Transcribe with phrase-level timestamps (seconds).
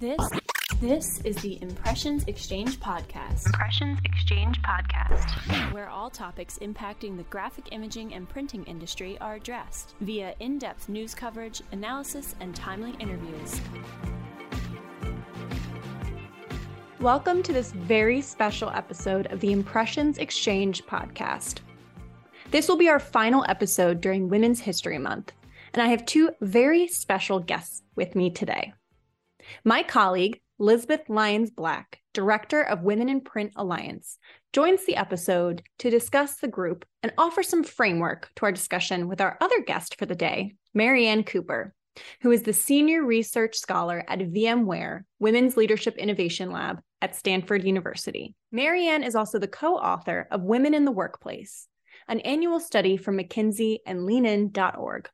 [0.00, 0.30] This
[0.80, 3.46] this is the Impressions Exchange podcast.
[3.46, 9.96] Impressions Exchange podcast, where all topics impacting the graphic imaging and printing industry are addressed
[10.00, 13.60] via in-depth news coverage, analysis, and timely interviews.
[17.00, 21.58] Welcome to this very special episode of the Impressions Exchange podcast.
[22.52, 25.32] This will be our final episode during Women's History Month,
[25.74, 28.74] and I have two very special guests with me today.
[29.64, 34.18] My colleague, Lisbeth Lyons Black, Director of Women in Print Alliance,
[34.52, 39.20] joins the episode to discuss the group and offer some framework to our discussion with
[39.20, 41.74] our other guest for the day, Marianne Cooper,
[42.22, 48.34] who is the Senior Research Scholar at VMware Women's Leadership Innovation Lab at Stanford University.
[48.50, 51.68] Marianne is also the co author of Women in the Workplace,
[52.08, 55.08] an annual study from McKinsey and leanin.org.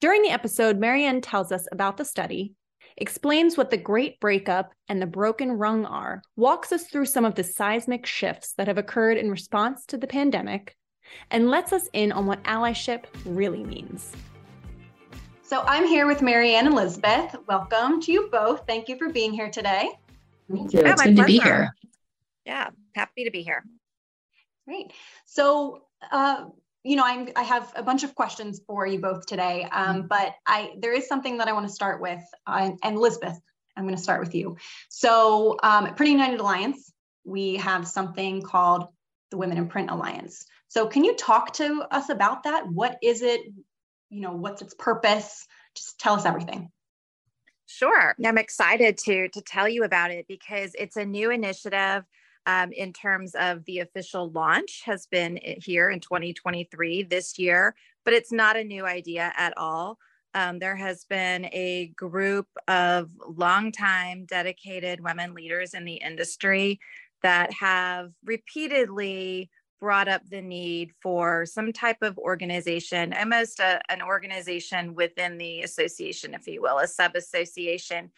[0.00, 2.54] During the episode, Marianne tells us about the study,
[2.96, 7.34] explains what the Great Breakup and the Broken Rung are, walks us through some of
[7.34, 10.76] the seismic shifts that have occurred in response to the pandemic,
[11.30, 14.12] and lets us in on what allyship really means.
[15.42, 17.36] So I'm here with Marianne and Lisbeth.
[17.46, 18.64] Welcome to you both.
[18.66, 19.90] Thank you for being here today.
[20.50, 20.80] Thank you.
[20.80, 21.26] Yeah, it's good pleasure.
[21.26, 21.74] to be here.
[22.46, 23.64] Yeah, happy to be here.
[24.66, 24.92] Great.
[25.26, 26.46] So, uh,
[26.84, 30.06] you know, I'm, I have a bunch of questions for you both today, um, mm-hmm.
[30.08, 33.38] but I there is something that I want to start with, uh, and Lisbeth,
[33.76, 34.56] I'm going to start with you.
[34.88, 36.92] So, um, at Printing United Alliance,
[37.24, 38.86] we have something called
[39.30, 40.44] the Women in Print Alliance.
[40.68, 42.68] So, can you talk to us about that?
[42.68, 43.40] What is it?
[44.10, 45.46] You know, what's its purpose?
[45.74, 46.70] Just tell us everything.
[47.66, 48.14] Sure.
[48.24, 52.04] I'm excited to to tell you about it because it's a new initiative
[52.46, 58.14] um, in terms of the official launch has been here in 2023 this year, but
[58.14, 59.98] it's not a new idea at all.
[60.34, 66.80] Um, there has been a group of longtime dedicated women leaders in the industry
[67.22, 74.00] that have repeatedly brought up the need for some type of organization, almost a, an
[74.00, 78.10] organization within the association, if you will, a sub association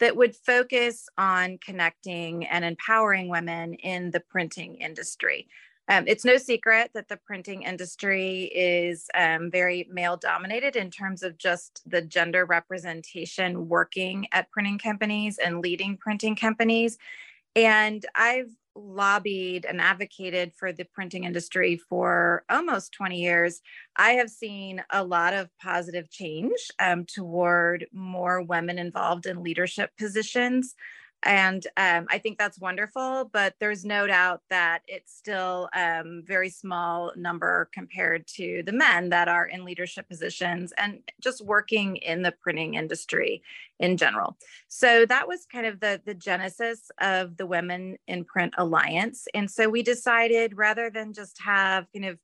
[0.00, 5.48] that would focus on connecting and empowering women in the printing industry.
[5.88, 11.22] Um, it's no secret that the printing industry is um, very male dominated in terms
[11.22, 16.98] of just the gender representation working at printing companies and leading printing companies.
[17.56, 23.60] And I've lobbied and advocated for the printing industry for almost 20 years,
[23.96, 29.90] I have seen a lot of positive change um, toward more women involved in leadership
[29.98, 30.74] positions
[31.24, 36.48] and um, i think that's wonderful but there's no doubt that it's still um, very
[36.48, 42.22] small number compared to the men that are in leadership positions and just working in
[42.22, 43.42] the printing industry
[43.78, 44.36] in general.
[44.68, 49.26] So that was kind of the the genesis of the women in print alliance.
[49.34, 52.18] And so we decided rather than just have kind of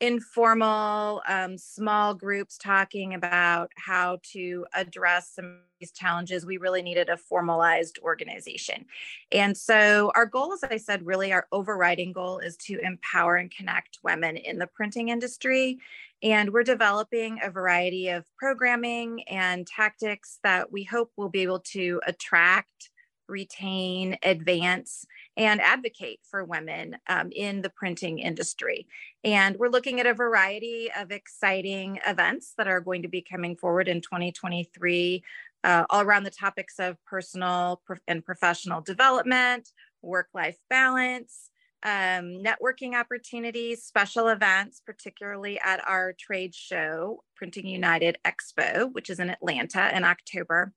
[0.00, 6.82] informal um, small groups talking about how to address some of these challenges we really
[6.82, 8.86] needed a formalized organization.
[9.30, 13.50] And so our goal as i said really our overriding goal is to empower and
[13.50, 15.78] connect women in the printing industry.
[16.22, 21.60] And we're developing a variety of programming and tactics that we hope will be able
[21.60, 22.90] to attract
[23.30, 25.06] retain, advance,
[25.40, 28.86] and advocate for women um, in the printing industry.
[29.24, 33.56] And we're looking at a variety of exciting events that are going to be coming
[33.56, 35.24] forward in 2023,
[35.64, 39.70] uh, all around the topics of personal and professional development,
[40.02, 41.46] work life balance.
[41.82, 49.18] Um, networking opportunities, special events, particularly at our trade show, Printing United Expo, which is
[49.18, 50.74] in Atlanta in October.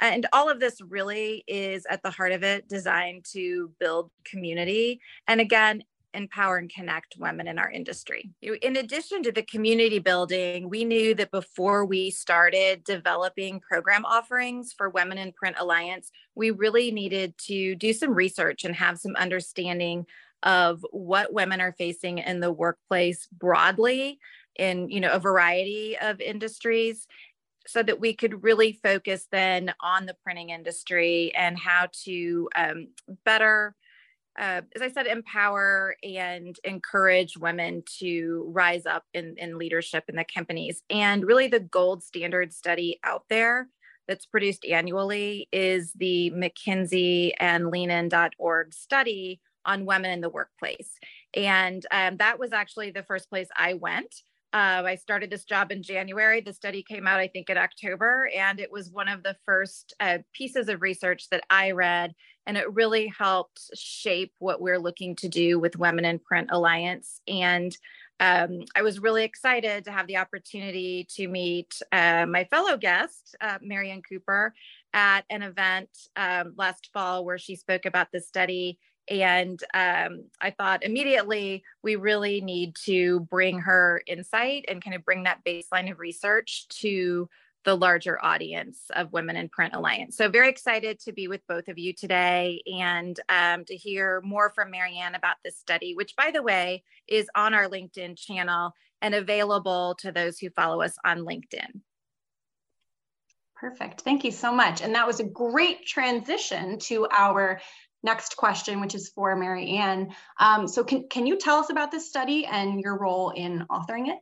[0.00, 5.00] And all of this really is at the heart of it designed to build community.
[5.28, 5.84] And again,
[6.14, 8.30] empower and connect women in our industry.
[8.40, 14.72] In addition to the community building, we knew that before we started developing program offerings
[14.76, 19.16] for Women in Print Alliance, we really needed to do some research and have some
[19.16, 20.06] understanding
[20.44, 24.18] of what women are facing in the workplace broadly
[24.56, 27.08] in you know a variety of industries
[27.66, 32.88] so that we could really focus then on the printing industry and how to um,
[33.24, 33.74] better
[34.38, 40.16] uh, as I said, empower and encourage women to rise up in, in leadership in
[40.16, 40.82] the companies.
[40.90, 43.68] And really, the gold standard study out there
[44.08, 50.90] that's produced annually is the McKinsey and leanin.org study on women in the workplace.
[51.32, 54.14] And um, that was actually the first place I went
[54.54, 56.40] Uh, I started this job in January.
[56.40, 59.94] The study came out, I think, in October, and it was one of the first
[59.98, 62.14] uh, pieces of research that I read.
[62.46, 67.20] And it really helped shape what we're looking to do with Women in Print Alliance.
[67.26, 67.76] And
[68.20, 73.34] um, I was really excited to have the opportunity to meet uh, my fellow guest,
[73.40, 74.54] uh, Marianne Cooper,
[74.92, 78.78] at an event um, last fall where she spoke about the study
[79.08, 85.04] and um, I thought immediately we really need to bring her insight and kind of
[85.04, 87.28] bring that baseline of research to
[87.64, 90.16] the larger audience of Women in Print Alliance.
[90.16, 94.50] So, very excited to be with both of you today and um, to hear more
[94.50, 99.14] from Marianne about this study, which, by the way, is on our LinkedIn channel and
[99.14, 101.80] available to those who follow us on LinkedIn.
[103.56, 104.02] Perfect.
[104.02, 104.82] Thank you so much.
[104.82, 107.60] And that was a great transition to our
[108.04, 110.14] next question, which is for Marianne.
[110.38, 114.08] Um, so can, can you tell us about this study and your role in authoring
[114.08, 114.18] it?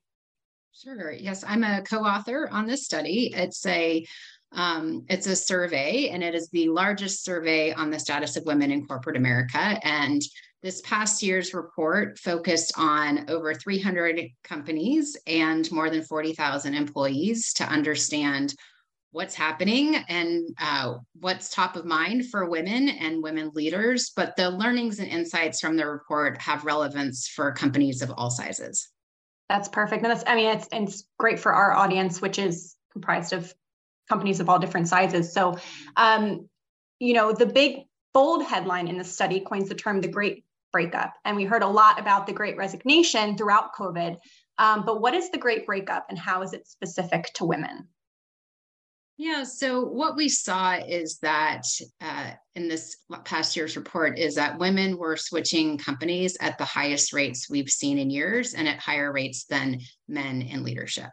[0.72, 1.12] Sure.
[1.12, 3.32] Yes, I'm a co-author on this study.
[3.34, 4.06] It's a
[4.54, 8.70] um, it's a survey, and it is the largest survey on the status of women
[8.70, 9.58] in corporate America.
[9.82, 10.20] And
[10.62, 17.64] this past year's report focused on over 300 companies and more than 40,000 employees to
[17.64, 18.54] understand
[19.12, 24.10] what's happening and uh, what's top of mind for women and women leaders.
[24.16, 28.88] But the learnings and insights from the report have relevance for companies of all sizes.
[29.48, 30.02] That's perfect.
[30.02, 33.52] And that's, I mean, it's, it's great for our audience, which is comprised of
[34.08, 35.32] companies of all different sizes.
[35.32, 35.58] So,
[35.96, 36.48] um,
[36.98, 37.82] you know, the big
[38.14, 41.12] bold headline in the study coins the term the great breakup.
[41.24, 44.16] And we heard a lot about the great resignation throughout COVID.
[44.58, 47.88] Um, but what is the great breakup and how is it specific to women?
[49.18, 51.62] Yeah, so what we saw is that
[52.00, 57.12] uh, in this past year's report is that women were switching companies at the highest
[57.12, 61.10] rates we've seen in years and at higher rates than men in leadership.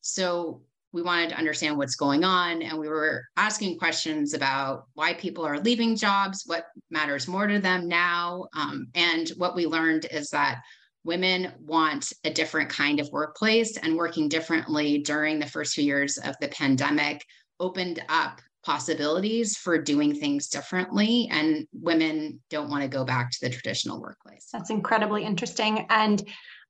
[0.00, 0.62] So
[0.92, 5.44] we wanted to understand what's going on and we were asking questions about why people
[5.44, 8.46] are leaving jobs, what matters more to them now.
[8.56, 10.60] Um, and what we learned is that
[11.08, 16.18] women want a different kind of workplace and working differently during the first few years
[16.18, 17.24] of the pandemic
[17.58, 23.38] opened up possibilities for doing things differently and women don't want to go back to
[23.40, 24.48] the traditional workplace.
[24.52, 26.22] That's incredibly interesting and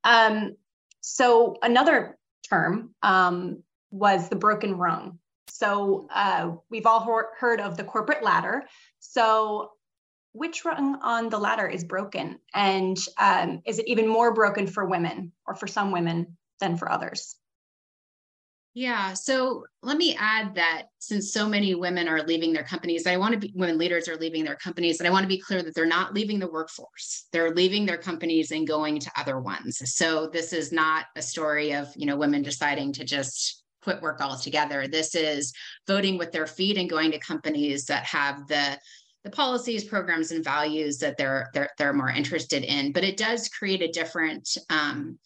[0.05, 0.55] um,
[1.01, 2.17] so another
[2.49, 5.19] term um, was the broken rung.
[5.49, 7.01] So uh, we've all
[7.41, 8.63] heard of the corporate ladder.
[9.01, 9.73] So
[10.33, 14.85] which rung on the ladder is broken and um, is it even more broken for
[14.85, 17.37] women or for some women than for others
[18.79, 19.13] yeah.
[19.15, 23.33] So let me add that since so many women are leaving their companies, I want
[23.33, 25.75] to be women leaders are leaving their companies, and I want to be clear that
[25.75, 27.27] they're not leaving the workforce.
[27.33, 29.83] They're leaving their companies and going to other ones.
[29.97, 34.21] So this is not a story of, you know, women deciding to just quit work
[34.21, 34.87] altogether.
[34.87, 35.53] This is
[35.89, 38.79] voting with their feet and going to companies that have the
[39.25, 42.93] the policies, programs, and values that they're they're they're more interested in.
[42.93, 45.19] But it does create a different um,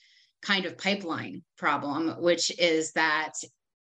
[0.43, 3.33] kind of pipeline problem, which is that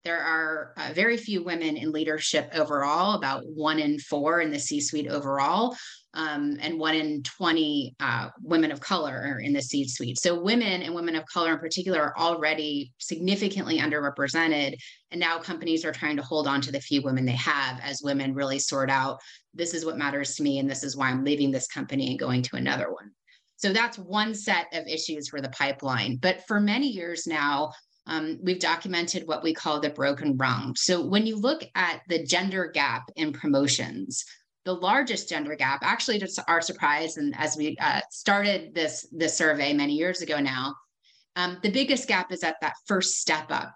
[0.04, 4.60] there are uh, very few women in leadership overall, about one in four in the
[4.60, 5.76] C suite overall,
[6.18, 10.20] um, and one in 20 uh, women of color are in the C suite.
[10.20, 14.76] So, women and women of color in particular are already significantly underrepresented.
[15.12, 18.02] And now companies are trying to hold on to the few women they have as
[18.04, 19.20] women really sort out
[19.54, 22.20] this is what matters to me, and this is why I'm leaving this company and
[22.20, 23.12] going to another one.
[23.58, 26.18] So that's one set of issues for the pipeline.
[26.18, 27.72] But for many years now,
[28.06, 30.76] um, we've documented what we call the broken rung.
[30.78, 34.24] So when you look at the gender gap in promotions,
[34.68, 39.34] the largest gender gap, actually to our surprise, and as we uh, started this this
[39.34, 40.76] survey many years ago now,
[41.38, 43.74] um, the biggest gap is at that first step up.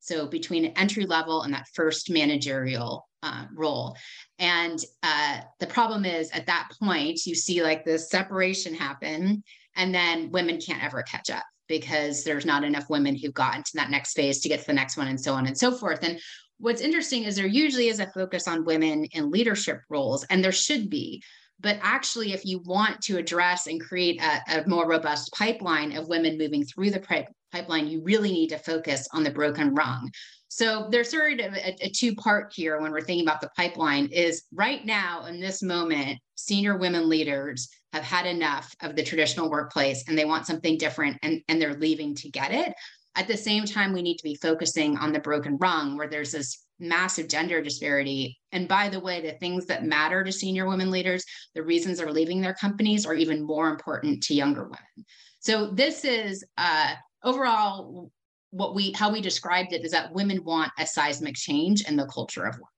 [0.00, 3.96] So between entry level and that first managerial uh, role.
[4.38, 9.42] And uh, the problem is at that point, you see like this separation happen,
[9.76, 13.72] and then women can't ever catch up because there's not enough women who've gotten to
[13.74, 16.02] that next phase to get to the next one, and so on and so forth.
[16.02, 16.18] And
[16.58, 20.52] what's interesting is there usually is a focus on women in leadership roles, and there
[20.52, 21.22] should be.
[21.60, 26.08] But actually, if you want to address and create a, a more robust pipeline of
[26.08, 30.10] women moving through the pipeline, you really need to focus on the broken rung.
[30.48, 34.06] So there's sort of a, a two part here when we're thinking about the pipeline
[34.12, 39.50] is right now in this moment, senior women leaders have had enough of the traditional
[39.50, 42.72] workplace and they want something different and, and they're leaving to get it.
[43.16, 46.32] At the same time, we need to be focusing on the broken rung where there's
[46.32, 48.38] this massive gender disparity.
[48.52, 52.10] And by the way, the things that matter to senior women leaders, the reasons they're
[52.10, 55.06] leaving their companies are even more important to younger women.
[55.38, 58.10] So this is uh, overall
[58.50, 62.06] what we how we described it is that women want a seismic change in the
[62.06, 62.70] culture of work.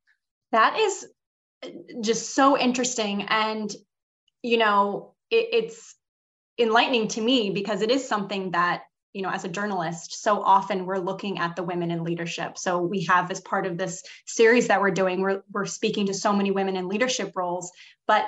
[0.53, 1.07] That is
[1.65, 1.69] uh,
[2.01, 3.71] just so interesting, and
[4.43, 5.95] you know, it, it's
[6.59, 8.83] enlightening to me because it is something that
[9.17, 12.59] you know as a journalist so often we're looking at the women in leadership.
[12.59, 16.15] So we have as part of this series that we're doing we're, we're speaking to
[16.15, 17.73] so many women in leadership roles
[18.07, 18.27] but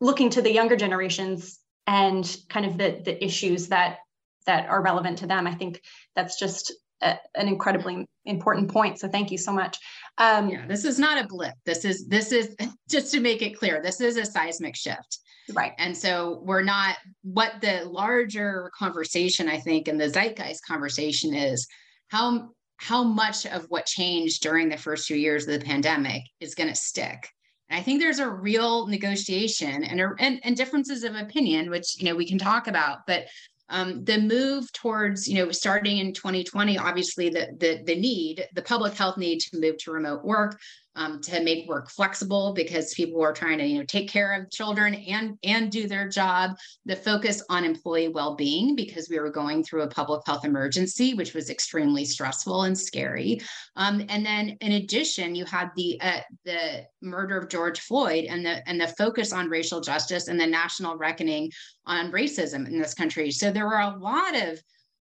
[0.00, 3.98] looking to the younger generations and kind of the the issues that
[4.46, 5.46] that are relevant to them.
[5.46, 5.82] I think
[6.14, 9.78] that's just a, an incredibly important point so thank you so much.
[10.18, 11.54] Um, yeah this is not a blip.
[11.66, 12.54] This is this is
[12.88, 15.18] just to make it clear this is a seismic shift
[15.52, 15.72] Right.
[15.78, 21.66] And so we're not what the larger conversation, I think, and the zeitgeist conversation is
[22.08, 26.54] how how much of what changed during the first few years of the pandemic is
[26.54, 27.28] going to stick.
[27.68, 32.06] And I think there's a real negotiation and, and and differences of opinion, which you
[32.06, 33.26] know we can talk about, but
[33.70, 38.62] um, the move towards you know starting in 2020 obviously the, the the need the
[38.62, 40.58] public health need to move to remote work
[40.96, 44.50] um, to make work flexible because people are trying to you know take care of
[44.50, 46.56] children and and do their job.
[46.84, 51.34] The focus on employee well-being because we were going through a public health emergency which
[51.34, 53.40] was extremely stressful and scary.
[53.76, 58.44] Um, and then in addition you had the uh, the murder of george floyd and
[58.44, 61.50] the and the focus on racial justice and the national reckoning
[61.86, 63.30] on racism in this country.
[63.30, 64.60] So there were a lot of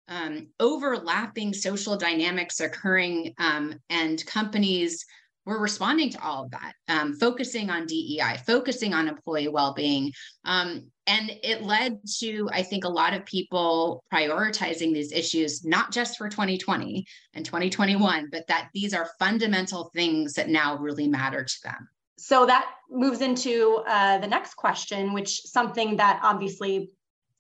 [0.08, 5.04] um, overlapping social dynamics occurring um, and companies
[5.44, 10.12] we're responding to all of that, um, focusing on DEI, focusing on employee well-being,
[10.44, 15.92] um, and it led to I think a lot of people prioritizing these issues not
[15.92, 21.44] just for 2020 and 2021, but that these are fundamental things that now really matter
[21.44, 21.88] to them.
[22.18, 26.90] So that moves into uh, the next question, which something that obviously,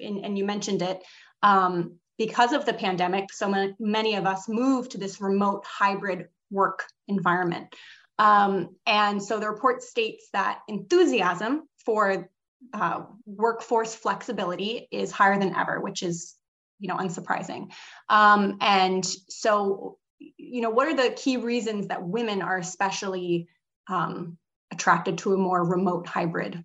[0.00, 1.04] in, and you mentioned it,
[1.42, 6.84] um, because of the pandemic, so many of us moved to this remote hybrid work
[7.12, 7.74] environment.
[8.18, 12.30] Um, and so the report states that enthusiasm for
[12.72, 16.36] uh, workforce flexibility is higher than ever, which is,
[16.78, 17.72] you know, unsurprising.
[18.08, 19.98] Um, and so,
[20.36, 23.48] you know, what are the key reasons that women are especially
[23.88, 24.38] um,
[24.70, 26.64] attracted to a more remote hybrid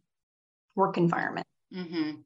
[0.76, 1.48] work environment?
[1.74, 2.22] Mm-hmm.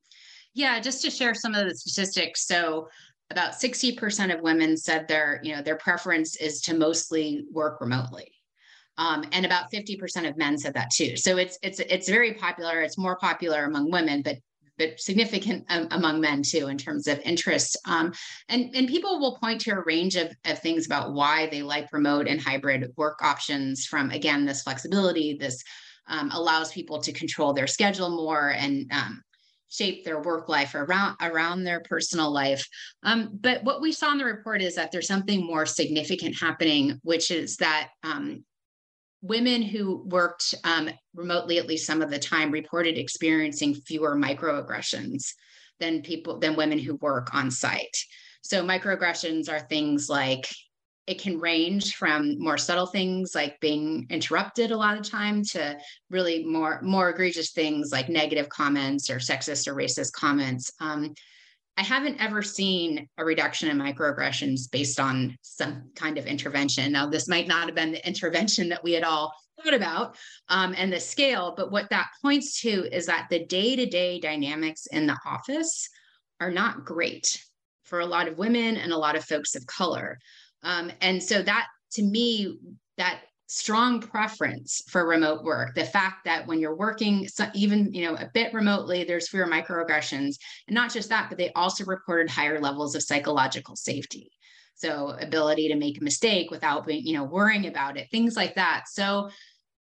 [0.53, 2.45] Yeah, just to share some of the statistics.
[2.45, 2.89] So
[3.31, 8.31] about 60% of women said their, you know, their preference is to mostly work remotely.
[8.97, 11.15] Um, and about 50% of men said that too.
[11.15, 12.81] So it's it's it's very popular.
[12.81, 14.37] It's more popular among women, but
[14.77, 17.77] but significant um, among men too in terms of interest.
[17.87, 18.13] Um,
[18.49, 21.91] and and people will point to a range of, of things about why they like
[21.93, 23.85] remote and hybrid work options.
[23.85, 25.63] From again, this flexibility, this
[26.07, 29.23] um, allows people to control their schedule more and um,
[29.71, 32.67] shape their work life around around their personal life.
[33.03, 36.99] Um, but what we saw in the report is that there's something more significant happening,
[37.03, 38.43] which is that um,
[39.21, 45.33] women who worked um, remotely at least some of the time reported experiencing fewer microaggressions
[45.79, 47.97] than people than women who work on site.
[48.41, 50.47] So microaggressions are things like
[51.07, 55.77] it can range from more subtle things like being interrupted a lot of time to
[56.09, 60.71] really more more egregious things like negative comments or sexist or racist comments.
[60.79, 61.13] Um,
[61.77, 66.91] i haven't ever seen a reduction in microaggressions based on some kind of intervention.
[66.91, 70.17] Now this might not have been the intervention that we had all thought about
[70.49, 75.07] um, and the scale but what that points to is that the day-to-day dynamics in
[75.07, 75.89] the office
[76.39, 77.43] are not great
[77.83, 80.17] for a lot of women and a lot of folks of color
[80.63, 82.57] um, and so that to me,
[82.97, 88.15] that strong preference for remote work the fact that when you're working even you know
[88.15, 90.35] a bit remotely there's fewer microaggressions
[90.69, 94.31] and not just that but they also reported higher levels of psychological safety.
[94.75, 98.55] So ability to make a mistake without being you know worrying about it things like
[98.55, 98.85] that.
[98.87, 99.29] So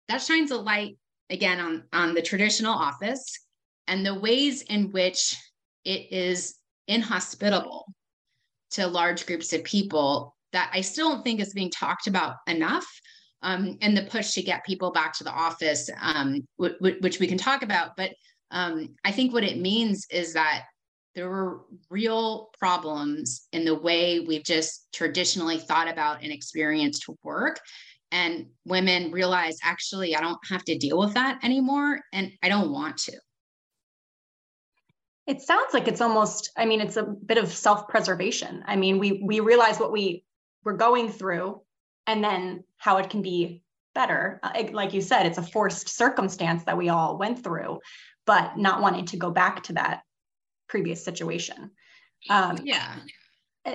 [0.08, 0.96] that shines a light
[1.28, 3.40] again on on the traditional office
[3.86, 5.36] and the ways in which
[5.84, 6.54] it is
[6.88, 7.84] inhospitable
[8.70, 12.86] to large groups of people that I still don't think is being talked about enough.
[13.42, 17.20] Um, and the push to get people back to the office, um, w- w- which
[17.20, 17.96] we can talk about.
[17.96, 18.10] But
[18.50, 20.64] um, I think what it means is that
[21.14, 27.58] there were real problems in the way we've just traditionally thought about and experienced work.
[28.12, 32.00] And women realize actually, I don't have to deal with that anymore.
[32.12, 33.12] And I don't want to.
[35.26, 38.64] It sounds like it's almost, I mean, it's a bit of self-preservation.
[38.66, 40.24] I mean, we we realize what we
[40.64, 41.60] we're going through
[42.06, 43.62] and then how it can be
[43.94, 44.40] better.
[44.42, 47.80] Uh, like you said, it's a forced circumstance that we all went through,
[48.26, 50.02] but not wanting to go back to that
[50.68, 51.70] previous situation.
[52.28, 52.96] Um, yeah.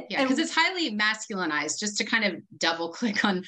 [0.09, 3.43] yeah because it's highly masculinized just to kind of double click on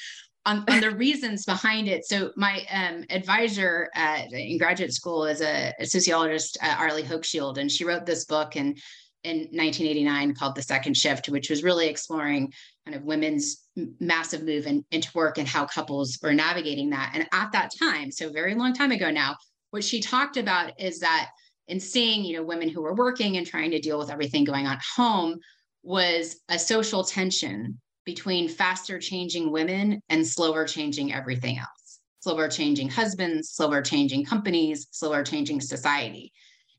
[0.46, 5.41] on, on the reasons behind it so my um, advisor at, in graduate school is
[5.41, 8.75] a, a sociologist uh, arlie hochschild and she wrote this book in
[9.24, 12.51] in 1989 called the second shift which was really exploring
[12.88, 13.67] kind of women's
[14.00, 17.12] massive move in, into work and how couples were navigating that.
[17.13, 19.36] And at that time so very long time ago now
[19.72, 21.29] what she talked about is that
[21.67, 24.65] in seeing you know women who were working and trying to deal with everything going
[24.65, 25.38] on at home
[25.84, 32.00] was a social tension between faster changing women and slower changing everything else.
[32.22, 36.32] Slower changing husbands slower changing companies slower changing society.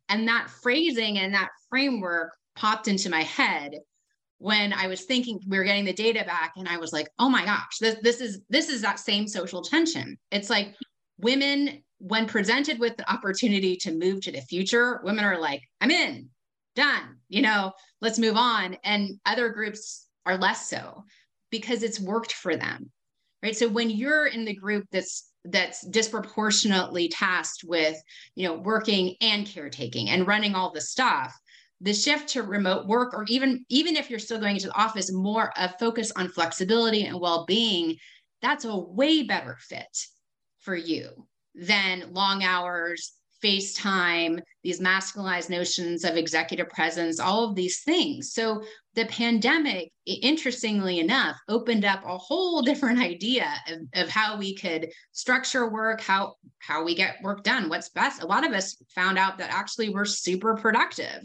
[0.08, 3.74] And that phrasing and that framework popped into my head
[4.38, 7.28] when I was thinking we were getting the data back and I was like, oh
[7.28, 10.16] my gosh, this, this is this is that same social tension.
[10.30, 10.74] It's like
[11.18, 15.90] women, when presented with the opportunity to move to the future, women are like, I'm
[15.90, 16.28] in,
[16.76, 18.76] done, you know, let's move on.
[18.84, 21.04] And other groups are less so
[21.50, 22.90] because it's worked for them.
[23.42, 23.56] Right.
[23.56, 27.96] So when you're in the group that's that's disproportionately tasked with,
[28.34, 31.32] you know, working and caretaking and running all the stuff,
[31.80, 35.12] the shift to remote work or even even if you're still going into the office
[35.12, 37.96] more a focus on flexibility and well-being
[38.42, 40.06] that's a way better fit
[40.60, 47.82] for you than long hours FaceTime, these masculinized notions of executive presence, all of these
[47.82, 48.32] things.
[48.32, 54.56] So the pandemic, interestingly enough, opened up a whole different idea of, of how we
[54.56, 58.22] could structure work, how how we get work done, what's best.
[58.22, 61.22] A lot of us found out that actually we're super productive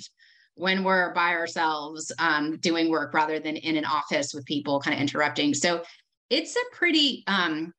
[0.56, 4.96] when we're by ourselves um, doing work rather than in an office with people kind
[4.96, 5.54] of interrupting.
[5.54, 5.84] So
[6.30, 7.74] it's a pretty, um,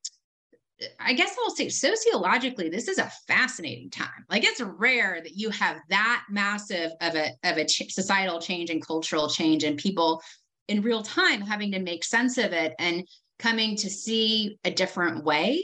[0.99, 4.25] I guess I'll say sociologically, this is a fascinating time.
[4.29, 8.71] Like it's rare that you have that massive of a of a ch- societal change
[8.71, 10.21] and cultural change, and people
[10.69, 13.07] in real time having to make sense of it and
[13.39, 15.63] coming to see a different way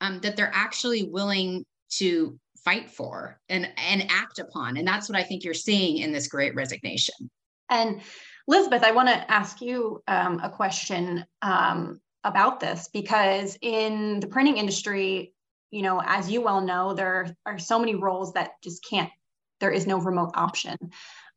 [0.00, 4.76] um, that they're actually willing to fight for and and act upon.
[4.76, 7.14] And that's what i think you're seeing in this great resignation.
[7.68, 8.00] And
[8.48, 14.26] lisbeth i want to ask you um, a question um, about this because in the
[14.26, 15.32] printing industry
[15.70, 19.10] you know as you well know there are so many roles that just can't
[19.60, 20.76] there is no remote option.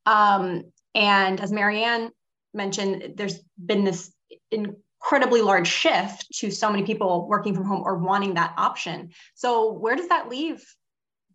[0.08, 2.12] Um, and as marianne
[2.54, 4.12] mentioned there's been this
[4.52, 9.12] incredibly large shift to so many people working from home or wanting that option.
[9.36, 10.64] So where does that leave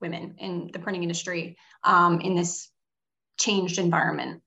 [0.00, 2.68] women in the printing industry um, in this
[3.38, 4.42] changed environment?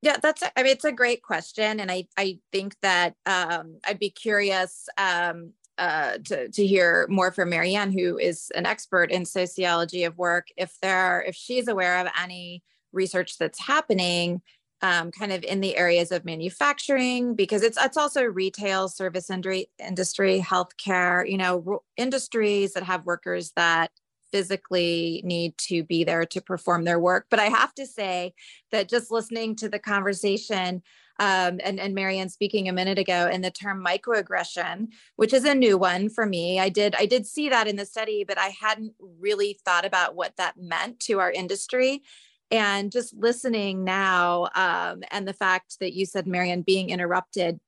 [0.00, 1.80] Yeah, that's, I mean, it's a great question.
[1.80, 7.32] And I, I think that um, I'd be curious um, uh, to, to hear more
[7.32, 11.98] from Marianne, who is an expert in sociology of work, if there, if she's aware
[11.98, 12.62] of any
[12.92, 14.40] research that's happening
[14.80, 19.68] um, kind of in the areas of manufacturing because it's it's also retail service industry
[19.78, 23.90] industry healthcare you know industries that have workers that
[24.30, 27.26] physically need to be there to perform their work.
[27.30, 28.34] But I have to say
[28.70, 30.82] that just listening to the conversation
[31.20, 35.54] um, and, and Marianne speaking a minute ago, and the term microaggression, which is a
[35.54, 36.60] new one for me.
[36.60, 40.14] I did I did see that in the study, but I hadn't really thought about
[40.14, 42.02] what that meant to our industry.
[42.50, 47.60] And just listening now, um, and the fact that you said, Marianne, being interrupted,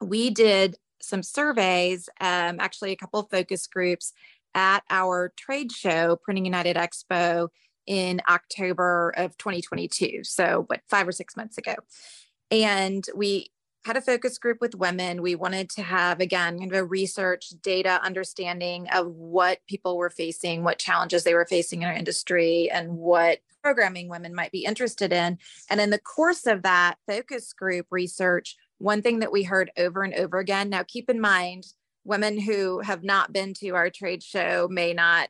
[0.00, 4.12] we did some surveys, um, actually a couple focus groups,
[4.58, 7.48] at our trade show, Printing United Expo,
[7.86, 10.24] in October of 2022.
[10.24, 11.76] So, what, five or six months ago.
[12.50, 13.52] And we
[13.84, 15.22] had a focus group with women.
[15.22, 20.10] We wanted to have, again, kind of a research data understanding of what people were
[20.10, 24.64] facing, what challenges they were facing in our industry, and what programming women might be
[24.64, 25.38] interested in.
[25.70, 30.02] And in the course of that focus group research, one thing that we heard over
[30.02, 31.64] and over again now, keep in mind,
[32.08, 35.28] women who have not been to our trade show may not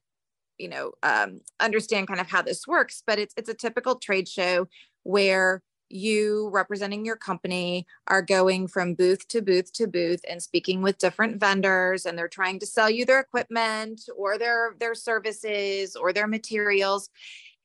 [0.59, 4.29] you know um, understand kind of how this works but it's it's a typical trade
[4.29, 4.67] show
[5.03, 10.83] where you representing your company are going from booth to booth to booth and speaking
[10.83, 15.97] with different vendors and they're trying to sell you their equipment or their their services
[15.97, 17.09] or their materials.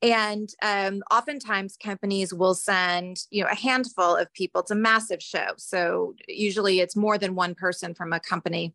[0.02, 5.22] And um, oftentimes companies will send you know a handful of people it's a massive
[5.22, 8.74] show so usually it's more than one person from a company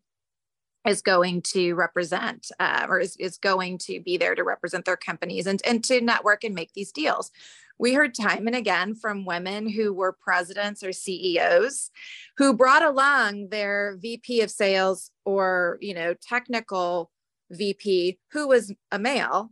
[0.86, 4.96] is going to represent uh, or is, is going to be there to represent their
[4.96, 7.30] companies and, and to network and make these deals.
[7.78, 11.90] We heard time and again from women who were presidents or CEOs
[12.36, 17.10] who brought along their VP of sales or, you know, technical
[17.50, 19.50] VP who was a male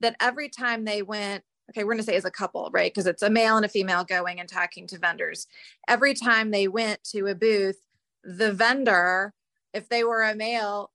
[0.00, 2.90] that every time they went okay, we're going to say as a couple, right?
[2.92, 5.46] Because it's a male and a female going and talking to vendors.
[5.86, 7.76] Every time they went to a booth,
[8.24, 9.34] the vendor,
[9.72, 10.90] if they were a male,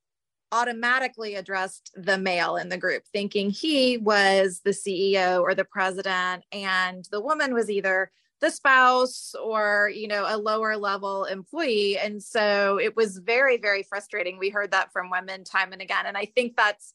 [0.52, 6.44] automatically addressed the male in the group, thinking he was the CEO or the president,
[6.52, 11.98] and the woman was either the spouse or you know a lower level employee.
[11.98, 14.38] And so it was very very frustrating.
[14.38, 16.06] We heard that from women time and again.
[16.06, 16.94] And i think that's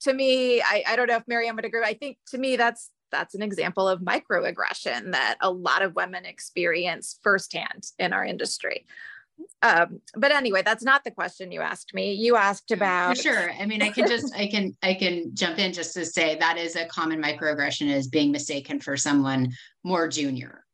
[0.00, 2.90] to me i, I don't know if miriam would agree i think to me that's
[3.12, 8.86] that's an example of microaggression that a lot of women experience firsthand in our industry
[9.62, 13.50] um, but anyway that's not the question you asked me you asked about for sure
[13.52, 16.56] i mean i can just i can i can jump in just to say that
[16.58, 19.52] is a common microaggression is being mistaken for someone
[19.84, 20.64] more junior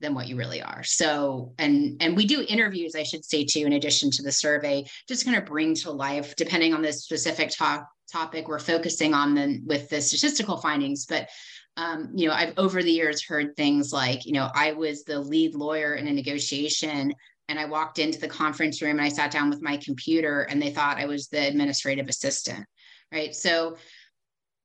[0.00, 0.82] than what you really are.
[0.84, 4.86] So, and and we do interviews, I should say too, in addition to the survey,
[5.08, 9.34] just kind of bring to life, depending on the specific talk topic we're focusing on
[9.34, 11.06] then with the statistical findings.
[11.06, 11.28] But
[11.76, 15.20] um, you know, I've over the years heard things like, you know, I was the
[15.20, 17.12] lead lawyer in a negotiation
[17.48, 20.60] and I walked into the conference room and I sat down with my computer and
[20.60, 22.66] they thought I was the administrative assistant.
[23.12, 23.34] Right.
[23.34, 23.76] So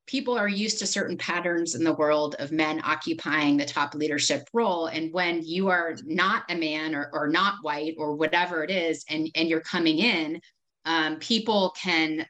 [0.06, 4.48] people are used to certain patterns in the world of men occupying the top leadership
[4.52, 8.70] role and when you are not a man or, or not white or whatever it
[8.70, 10.40] is and and you're coming in
[10.84, 12.26] um, people can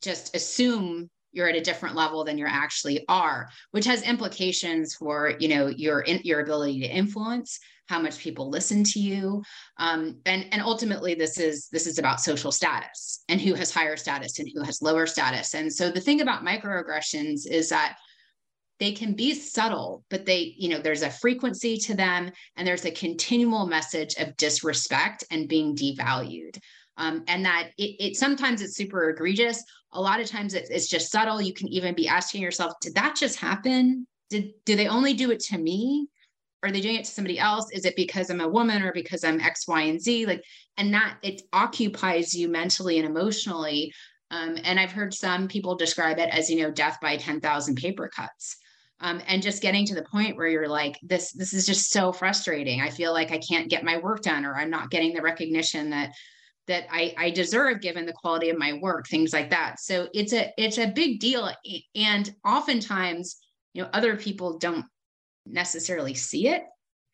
[0.00, 5.34] just assume you're at a different level than you actually are which has implications for
[5.40, 7.58] you know your in, your ability to influence
[7.92, 9.42] how much people listen to you.
[9.76, 13.96] Um, and and ultimately this is this is about social status and who has higher
[13.96, 15.54] status and who has lower status.
[15.54, 17.98] And so the thing about microaggressions is that
[18.80, 22.84] they can be subtle but they you know there's a frequency to them and there's
[22.84, 26.58] a continual message of disrespect and being devalued
[26.96, 29.62] um, and that it, it, sometimes it's super egregious.
[29.92, 31.40] A lot of times it, it's just subtle.
[31.40, 34.06] You can even be asking yourself did that just happen?
[34.30, 36.08] Did do they only do it to me?
[36.62, 37.66] Are they doing it to somebody else?
[37.72, 40.26] Is it because i'm a woman or because i'm x y and z?
[40.26, 40.42] Like
[40.76, 43.92] and that it occupies you mentally and emotionally.
[44.30, 48.10] Um, and i've heard some people describe it as you know death by 10000 paper
[48.14, 48.56] cuts.
[49.00, 52.12] Um, and just getting to the point where you're like this this is just so
[52.12, 52.80] frustrating.
[52.82, 55.90] I feel like i can't get my work done or i'm not getting the recognition
[55.90, 56.12] that
[56.68, 59.80] that I, I deserve given the quality of my work things like that.
[59.80, 61.50] So it's a it's a big deal
[61.94, 63.36] and oftentimes
[63.74, 64.86] you know other people don't
[65.46, 66.64] necessarily see it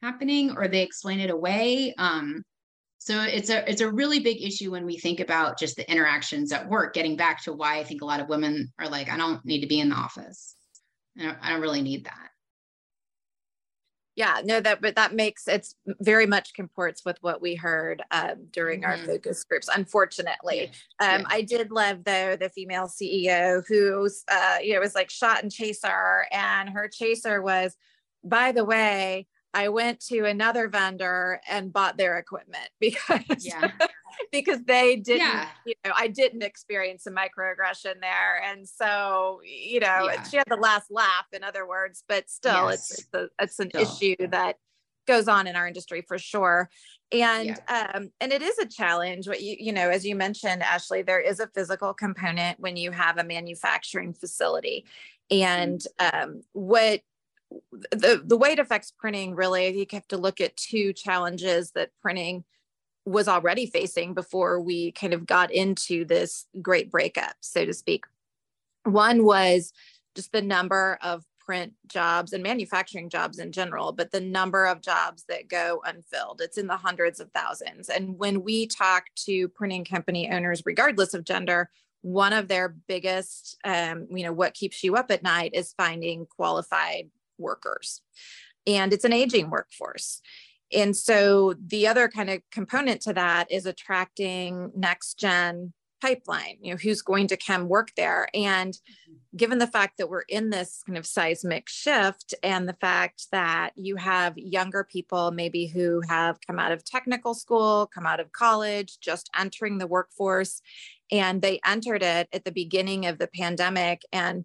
[0.02, 2.42] happening or they explain it away um,
[2.98, 6.52] so it's a it's a really big issue when we think about just the interactions
[6.52, 9.16] at work getting back to why i think a lot of women are like i
[9.16, 10.54] don't need to be in the office.
[11.18, 12.28] I don't, I don't really need that
[14.18, 18.46] yeah no that but that makes it's very much comports with what we heard um,
[18.52, 18.90] during mm-hmm.
[18.90, 21.14] our focus groups unfortunately yeah.
[21.14, 21.26] Um, yeah.
[21.30, 25.50] i did love though the female ceo who's uh, you know was like shot and
[25.50, 27.74] chaser and her chaser was
[28.24, 33.70] by the way, I went to another vendor and bought their equipment because yeah.
[34.32, 35.48] because they didn't, yeah.
[35.64, 38.42] you know, I didn't experience a microaggression there.
[38.44, 40.22] And so, you know, yeah.
[40.24, 42.90] she had the last laugh, in other words, but still yes.
[42.90, 43.82] it's it's, a, it's an still.
[43.82, 44.56] issue that
[45.06, 46.68] goes on in our industry for sure.
[47.10, 49.26] And um, and it is a challenge.
[49.26, 52.90] What you, you know, as you mentioned, Ashley, there is a physical component when you
[52.90, 54.84] have a manufacturing facility.
[55.30, 57.00] And um, what
[57.90, 61.90] the the way it affects printing really you have to look at two challenges that
[62.02, 62.44] printing
[63.04, 68.04] was already facing before we kind of got into this great breakup so to speak.
[68.84, 69.72] One was
[70.14, 74.82] just the number of print jobs and manufacturing jobs in general but the number of
[74.82, 76.42] jobs that go unfilled.
[76.42, 77.88] It's in the hundreds of thousands.
[77.88, 81.70] And when we talk to printing company owners regardless of gender
[82.02, 86.26] one of their biggest um, you know what keeps you up at night is finding
[86.26, 87.08] qualified
[87.38, 88.02] workers.
[88.66, 90.20] And it's an aging workforce.
[90.72, 96.72] And so the other kind of component to that is attracting next gen pipeline, you
[96.72, 98.28] know, who's going to come work there.
[98.34, 98.76] And
[99.36, 103.72] given the fact that we're in this kind of seismic shift and the fact that
[103.76, 108.32] you have younger people maybe who have come out of technical school, come out of
[108.32, 110.62] college, just entering the workforce,
[111.10, 114.44] and they entered it at the beginning of the pandemic and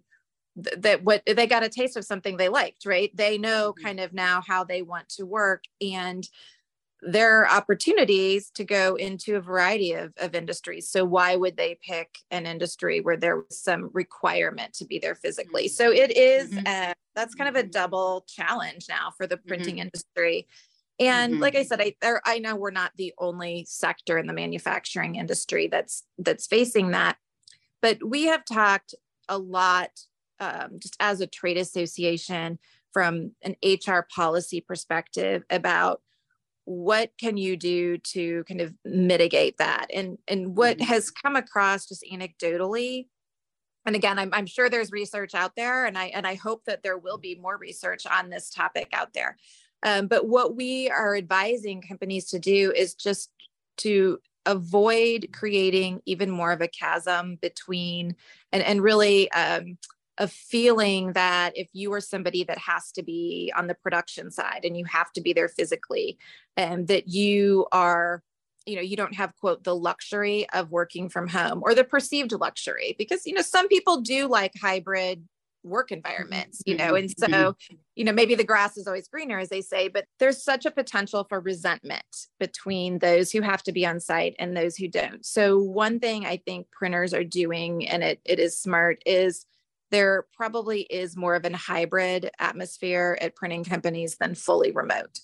[0.56, 3.84] that what they got a taste of something they liked right they know mm-hmm.
[3.84, 6.28] kind of now how they want to work and
[7.06, 11.78] there are opportunities to go into a variety of, of industries so why would they
[11.86, 16.50] pick an industry where there was some requirement to be there physically so it is,
[16.50, 16.66] mm-hmm.
[16.66, 17.70] uh, that's kind of a mm-hmm.
[17.70, 19.82] double challenge now for the printing mm-hmm.
[19.82, 20.46] industry
[21.00, 21.42] and mm-hmm.
[21.42, 25.16] like i said I, there, I know we're not the only sector in the manufacturing
[25.16, 27.16] industry that's that's facing that
[27.82, 28.94] but we have talked
[29.28, 29.90] a lot
[30.40, 32.58] um, just as a trade association
[32.92, 36.00] from an hr policy perspective about
[36.64, 40.86] what can you do to kind of mitigate that and and what mm-hmm.
[40.86, 43.06] has come across just anecdotally
[43.86, 46.82] and again I'm, I'm sure there's research out there and i and i hope that
[46.82, 49.36] there will be more research on this topic out there
[49.82, 53.30] um, but what we are advising companies to do is just
[53.78, 58.14] to avoid creating even more of a chasm between
[58.52, 59.78] and and really um,
[60.18, 64.60] a feeling that if you are somebody that has to be on the production side
[64.64, 66.18] and you have to be there physically
[66.56, 68.22] and that you are
[68.66, 72.32] you know you don't have quote the luxury of working from home or the perceived
[72.32, 75.26] luxury because you know some people do like hybrid
[75.64, 77.74] work environments you know and so mm-hmm.
[77.94, 80.70] you know maybe the grass is always greener as they say but there's such a
[80.70, 82.04] potential for resentment
[82.38, 86.26] between those who have to be on site and those who don't so one thing
[86.26, 89.46] i think printers are doing and it, it is smart is
[89.94, 95.20] there probably is more of an hybrid atmosphere at printing companies than fully remote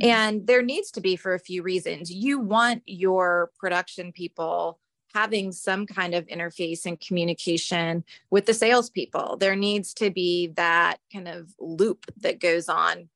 [0.00, 0.08] mm-hmm.
[0.08, 4.78] and there needs to be for a few reasons you want your production people
[5.14, 9.36] having some kind of interface and communication with the salespeople.
[9.38, 13.08] There needs to be that kind of loop that goes on.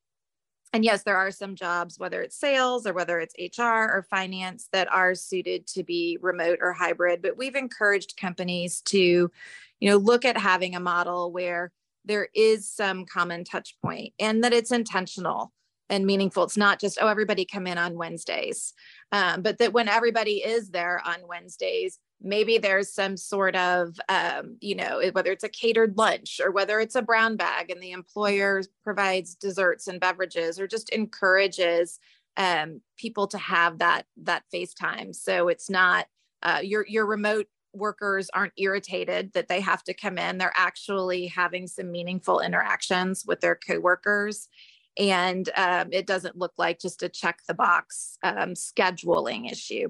[0.75, 4.67] And yes, there are some jobs, whether it's sales or whether it's HR or finance,
[4.73, 7.21] that are suited to be remote or hybrid.
[7.21, 9.31] But we've encouraged companies to,
[9.79, 11.71] you know, look at having a model where
[12.03, 15.53] there is some common touch point and that it's intentional
[15.89, 16.43] and meaningful.
[16.43, 18.73] It's not just, oh, everybody come in on Wednesdays,
[19.13, 24.57] um, but that when everybody is there on Wednesdays, maybe there's some sort of, um,
[24.61, 27.91] you know, whether it's a catered lunch or whether it's a brown bag and the
[27.91, 31.99] employer provides desserts and beverages or just encourages
[32.37, 35.15] um, people to have that that FaceTime.
[35.15, 36.07] So it's not
[36.43, 40.37] uh, your your remote workers aren't irritated that they have to come in.
[40.37, 44.47] They're actually having some meaningful interactions with their coworkers
[44.97, 49.89] and um, it doesn't look like just a check the box um, scheduling issue.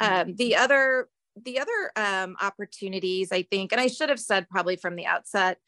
[0.00, 0.30] Mm-hmm.
[0.30, 1.08] Um, the other
[1.40, 5.58] the other um, opportunities, I think, and I should have said probably from the outset,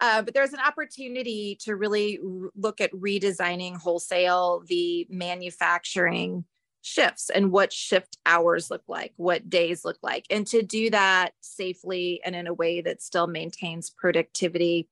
[0.00, 6.44] uh, but there's an opportunity to really r- look at redesigning wholesale the manufacturing
[6.82, 11.30] shifts and what shift hours look like, what days look like, and to do that
[11.40, 14.88] safely and in a way that still maintains productivity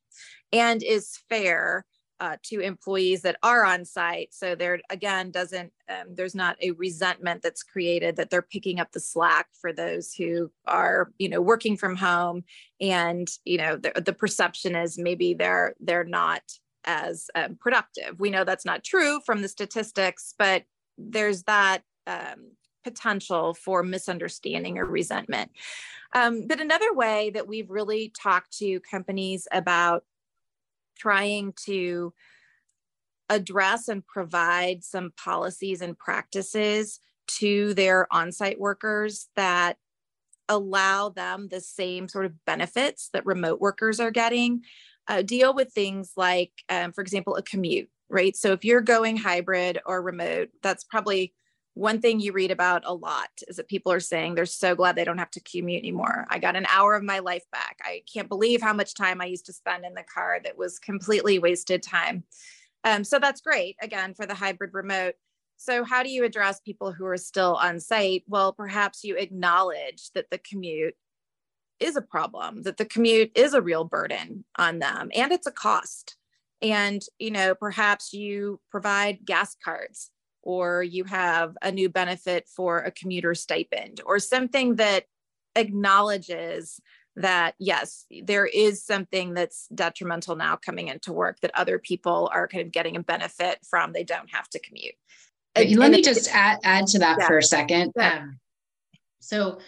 [0.52, 1.84] and is fair
[2.20, 4.28] uh, to employees that are on site.
[4.32, 8.92] So there again doesn't um, there's not a resentment that's created that they're picking up
[8.92, 12.44] the slack for those who are you know working from home,
[12.80, 16.42] and you know the, the perception is maybe they're they're not
[16.84, 18.20] as um, productive.
[18.20, 20.64] We know that's not true from the statistics, but
[20.98, 22.52] there's that um,
[22.84, 25.50] potential for misunderstanding or resentment.
[26.14, 30.04] Um, but another way that we've really talked to companies about
[31.00, 32.12] trying to
[33.28, 39.76] address and provide some policies and practices to their on-site workers that
[40.48, 44.62] allow them the same sort of benefits that remote workers are getting.
[45.06, 48.36] Uh, deal with things like um, for example a commute right?
[48.36, 51.32] So if you're going hybrid or remote that's probably
[51.80, 54.96] one thing you read about a lot is that people are saying they're so glad
[54.96, 56.26] they don't have to commute anymore.
[56.28, 57.78] I got an hour of my life back.
[57.82, 60.78] I can't believe how much time I used to spend in the car that was
[60.78, 62.24] completely wasted time.
[62.84, 65.14] Um, so that's great, again, for the hybrid remote.
[65.56, 68.24] So, how do you address people who are still on site?
[68.28, 70.94] Well, perhaps you acknowledge that the commute
[71.78, 75.52] is a problem, that the commute is a real burden on them, and it's a
[75.52, 76.16] cost.
[76.60, 80.10] And, you know, perhaps you provide gas cards
[80.42, 85.04] or you have a new benefit for a commuter stipend or something that
[85.56, 86.80] acknowledges
[87.16, 92.46] that yes there is something that's detrimental now coming into work that other people are
[92.46, 94.94] kind of getting a benefit from they don't have to commute
[95.56, 97.26] and, let and me just add, add to that yeah.
[97.26, 98.20] for a second yeah.
[98.20, 98.38] um,
[99.18, 99.58] so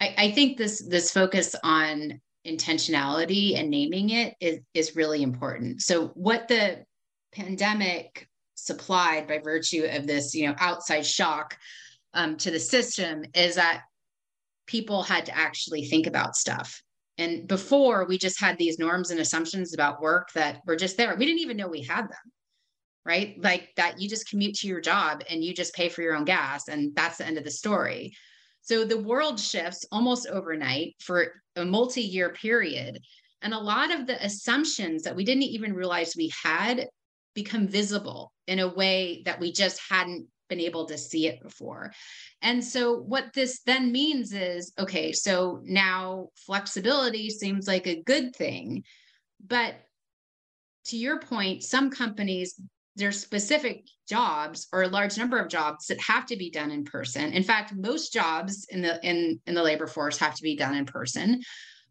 [0.00, 5.82] I, I think this this focus on intentionality and naming it is is really important
[5.82, 6.84] so what the
[7.32, 8.28] pandemic
[8.66, 11.56] supplied by virtue of this, you know, outside shock
[12.14, 13.82] um, to the system is that
[14.66, 16.82] people had to actually think about stuff.
[17.18, 21.14] And before we just had these norms and assumptions about work that were just there.
[21.16, 22.32] We didn't even know we had them,
[23.04, 23.36] right?
[23.42, 26.24] Like that you just commute to your job and you just pay for your own
[26.24, 28.12] gas, and that's the end of the story.
[28.60, 32.98] So the world shifts almost overnight for a multi year period.
[33.42, 36.88] And a lot of the assumptions that we didn't even realize we had
[37.36, 41.92] become visible in a way that we just hadn't been able to see it before.
[42.42, 48.34] And so, what this then means is okay, so now flexibility seems like a good
[48.34, 48.82] thing.
[49.46, 49.76] but
[50.86, 52.54] to your point, some companies
[52.96, 56.82] there's specific jobs or a large number of jobs that have to be done in
[56.82, 57.32] person.
[57.32, 60.74] In fact, most jobs in the in in the labor force have to be done
[60.74, 61.42] in person.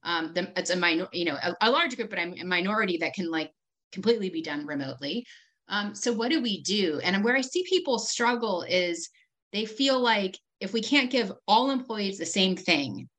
[0.04, 2.98] Um, the, it's a minor, you know, a, a, large group, but I'm a minority
[2.98, 3.52] that can like
[3.96, 5.26] completely be done remotely.
[5.68, 7.00] Um, so what do we do?
[7.04, 9.10] And where I see people struggle is
[9.52, 13.10] they feel like if we can't give all employees the same thing,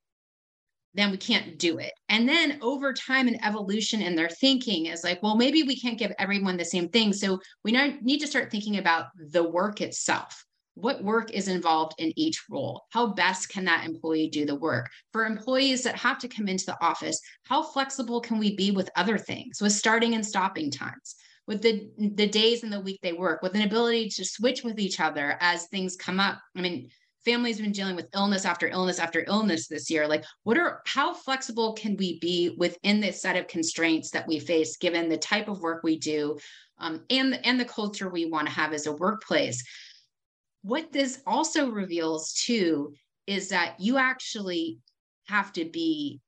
[0.93, 1.91] then we can't do it.
[2.09, 5.99] And then over time and evolution in their thinking is like, well, maybe we can't
[5.99, 7.13] give everyone the same thing.
[7.13, 10.46] So we need to start thinking about the work itself.
[10.79, 12.83] What work is involved in each role?
[12.91, 14.89] How best can that employee do the work?
[15.11, 18.89] For employees that have to come into the office, how flexible can we be with
[18.95, 21.15] other things, with starting and stopping times?
[21.47, 24.79] with the the days in the week they work with an ability to switch with
[24.79, 26.89] each other as things come up i mean
[27.25, 30.81] families have been dealing with illness after illness after illness this year like what are
[30.85, 35.17] how flexible can we be within this set of constraints that we face given the
[35.17, 36.37] type of work we do
[36.79, 39.63] um, and and the culture we want to have as a workplace
[40.61, 42.93] what this also reveals too
[43.25, 44.79] is that you actually
[45.27, 46.19] have to be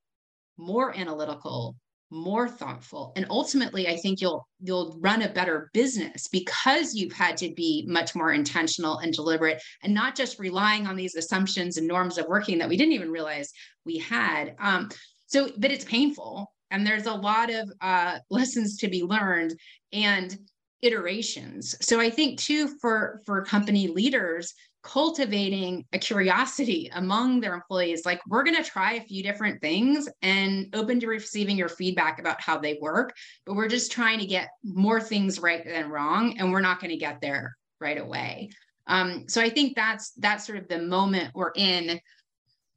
[0.57, 1.75] more analytical
[2.11, 7.37] more thoughtful and ultimately i think you'll you'll run a better business because you've had
[7.37, 11.87] to be much more intentional and deliberate and not just relying on these assumptions and
[11.87, 13.51] norms of working that we didn't even realize
[13.85, 14.55] we had.
[14.59, 14.89] Um,
[15.27, 19.53] so but it's painful and there's a lot of uh, lessons to be learned
[19.93, 20.35] and
[20.81, 21.75] iterations.
[21.81, 28.21] So i think too for for company leaders cultivating a curiosity among their employees like
[28.27, 32.39] we're going to try a few different things and open to receiving your feedback about
[32.39, 33.13] how they work
[33.45, 36.91] but we're just trying to get more things right than wrong and we're not going
[36.91, 38.49] to get there right away.
[38.87, 41.99] Um, so i think that's that's sort of the moment we're in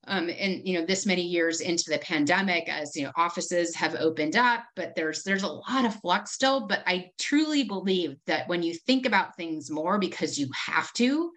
[0.09, 3.95] um, and you know this many years into the pandemic as you know offices have
[3.97, 8.49] opened up but there's there's a lot of flux still but i truly believe that
[8.49, 11.31] when you think about things more because you have to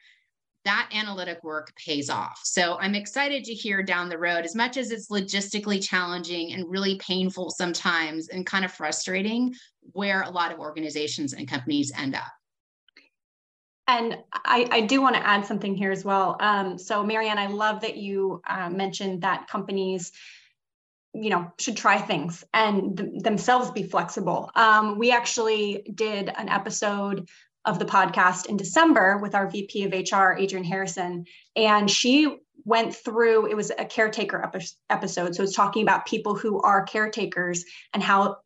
[0.66, 2.42] that analytic work pays off.
[2.44, 6.68] So I'm excited to hear down the road, as much as it's logistically challenging and
[6.68, 9.54] really painful sometimes and kind of frustrating,
[9.94, 12.24] where a lot of organizations and companies end up.
[13.88, 16.38] And I, I do want to add something here as well.
[16.40, 20.12] Um, so, Marianne, I love that you uh, mentioned that companies
[21.18, 26.50] you know should try things and th- themselves be flexible um, we actually did an
[26.50, 27.26] episode
[27.66, 31.26] of the podcast in December with our VP of HR, Adrienne Harrison.
[31.56, 35.36] And she went through, it was a caretaker epi- episode.
[35.36, 38.38] So it's talking about people who are caretakers and how,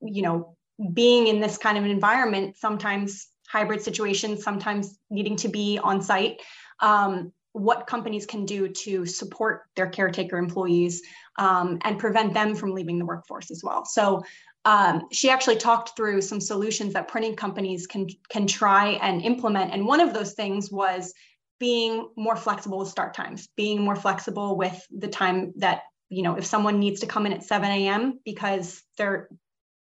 [0.00, 0.56] you know,
[0.92, 6.00] being in this kind of an environment, sometimes hybrid situations, sometimes needing to be on
[6.00, 6.40] site,
[6.80, 11.02] um, what companies can do to support their caretaker employees
[11.36, 13.84] um, and prevent them from leaving the workforce as well.
[13.84, 14.22] So
[14.64, 19.72] um, she actually talked through some solutions that printing companies can can try and implement.
[19.72, 21.12] And one of those things was
[21.58, 26.36] being more flexible with start times, being more flexible with the time that you know
[26.36, 28.20] if someone needs to come in at 7 a.m.
[28.24, 29.28] because their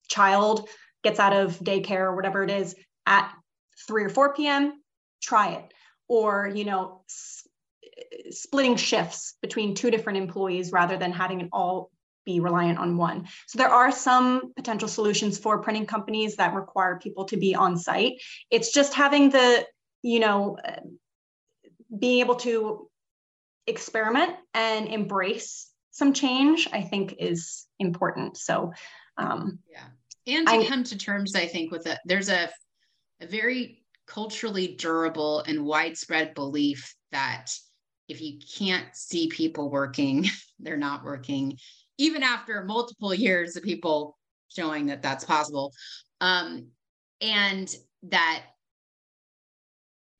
[0.09, 0.69] child
[1.03, 2.77] gets out of daycare or whatever it is
[3.07, 3.33] at
[3.87, 4.83] 3 or 4 p.m.
[5.23, 5.73] Try it,
[6.09, 7.03] or you know.
[7.09, 7.47] S-
[8.31, 11.91] splitting shifts between two different employees rather than having it all
[12.27, 13.27] be reliant on one.
[13.47, 17.79] So there are some potential solutions for printing companies that require people to be on
[17.79, 18.21] site.
[18.51, 19.65] It's just having the,
[20.03, 20.81] you know, uh,
[21.97, 22.91] being able to
[23.67, 28.37] experiment and embrace some change, I think is important.
[28.37, 28.73] So,
[29.17, 29.85] um, yeah.
[30.27, 32.51] And to I, come to terms, I think, with it, there's a,
[33.21, 37.47] a very culturally durable and widespread belief that
[38.09, 40.27] if you can't see people working,
[40.59, 41.59] they're not working
[41.99, 44.17] even after multiple years of people
[44.49, 45.73] showing that that's possible.
[46.21, 46.69] Um,
[47.21, 47.75] and
[48.05, 48.43] that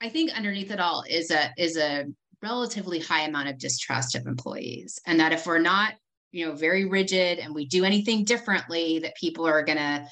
[0.01, 2.05] I think underneath it all is a is a
[2.43, 5.95] relatively high amount of distrust of employees, and that if we're not,
[6.33, 10.07] you know, very rigid and we do anything differently, that people are going to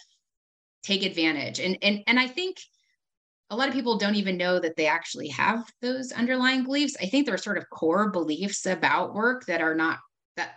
[0.82, 1.60] take advantage.
[1.60, 2.58] And and and I think
[3.54, 6.96] a lot of people don't even know that they actually have those underlying beliefs.
[7.00, 10.00] I think there are sort of core beliefs about work that are not
[10.36, 10.54] that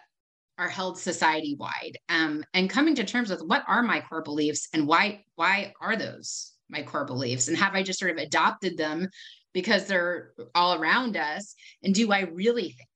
[0.58, 4.68] are held society wide um, and coming to terms with what are my core beliefs
[4.74, 7.48] and why why are those my core beliefs?
[7.48, 9.10] And have i just sort of adopted them
[9.54, 11.54] because they're all around us?
[11.84, 12.90] And do i really think?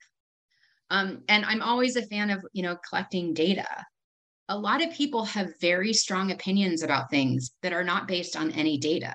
[0.89, 3.67] Um, and i'm always a fan of you know collecting data.
[4.49, 8.51] A lot of people have very strong opinions about things that are not based on
[8.51, 9.13] any data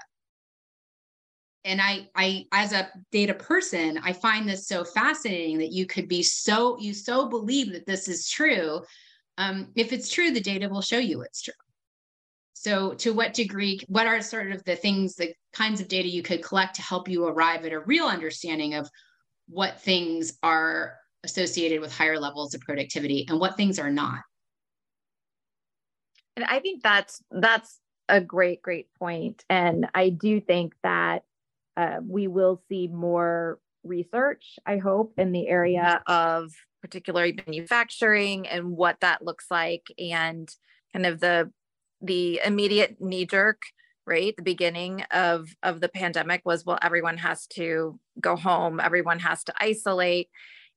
[1.67, 6.09] and I, I, as a data person, I find this so fascinating that you could
[6.09, 8.83] be so, you so believe that this is true.
[9.37, 11.55] Um, if it's true, the data will show you it's true.
[12.55, 16.23] So, to what degree, what are sort of the things, the kinds of data you
[16.23, 18.89] could collect to help you arrive at a real understanding of
[19.49, 24.21] what things are associated with higher levels of productivity and what things are not?
[26.37, 29.45] And I think that's that's a great, great point.
[29.51, 31.25] And I do think that
[31.77, 38.71] uh, we will see more research, I hope, in the area of particularly manufacturing and
[38.71, 40.49] what that looks like and
[40.93, 41.51] kind of the
[42.03, 43.63] the immediate knee jerk
[44.07, 48.81] right the beginning of of the pandemic was well everyone has to go home.
[48.81, 50.29] Everyone has to isolate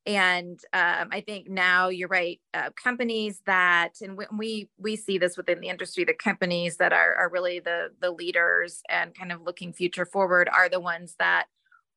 [0.10, 5.38] and um, i think now you're right uh, companies that and we we see this
[5.38, 9.44] within the industry the companies that are, are really the the leaders and kind of
[9.44, 11.46] looking future forward are the ones that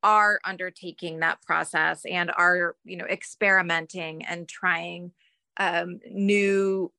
[0.02, 5.10] are undertaking that process and are you know experimenting and trying
[5.56, 6.92] um, new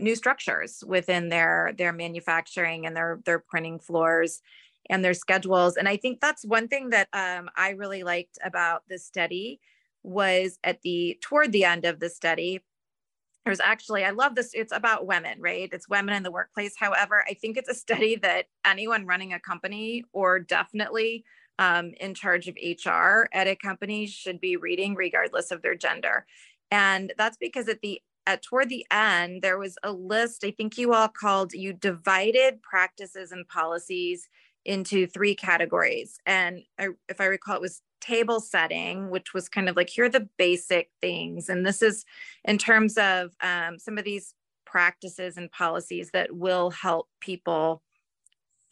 [0.00, 4.40] new structures within their their manufacturing and their their printing floors
[4.88, 5.76] and their schedules.
[5.76, 9.60] And i think that's one thing that um, i really liked about the study
[10.04, 12.60] was at the toward the end of the study.
[13.44, 15.68] There's actually i love this it's about women right?
[15.72, 16.74] It's women in the workplace.
[16.78, 21.24] However i think it's a study that anyone running a company or definitely
[21.58, 26.26] um, in charge of hr at a company should be reading regardless of their gender.
[26.70, 30.78] And that's because at the at toward the end there was a list i think
[30.78, 34.28] you all called you divided practices and policies
[34.64, 36.18] into three categories.
[36.26, 40.04] And I, if i recall it was table setting which was kind of like here
[40.04, 42.04] are the basic things and this is
[42.44, 44.34] in terms of um, some of these
[44.66, 47.82] practices and policies that will help people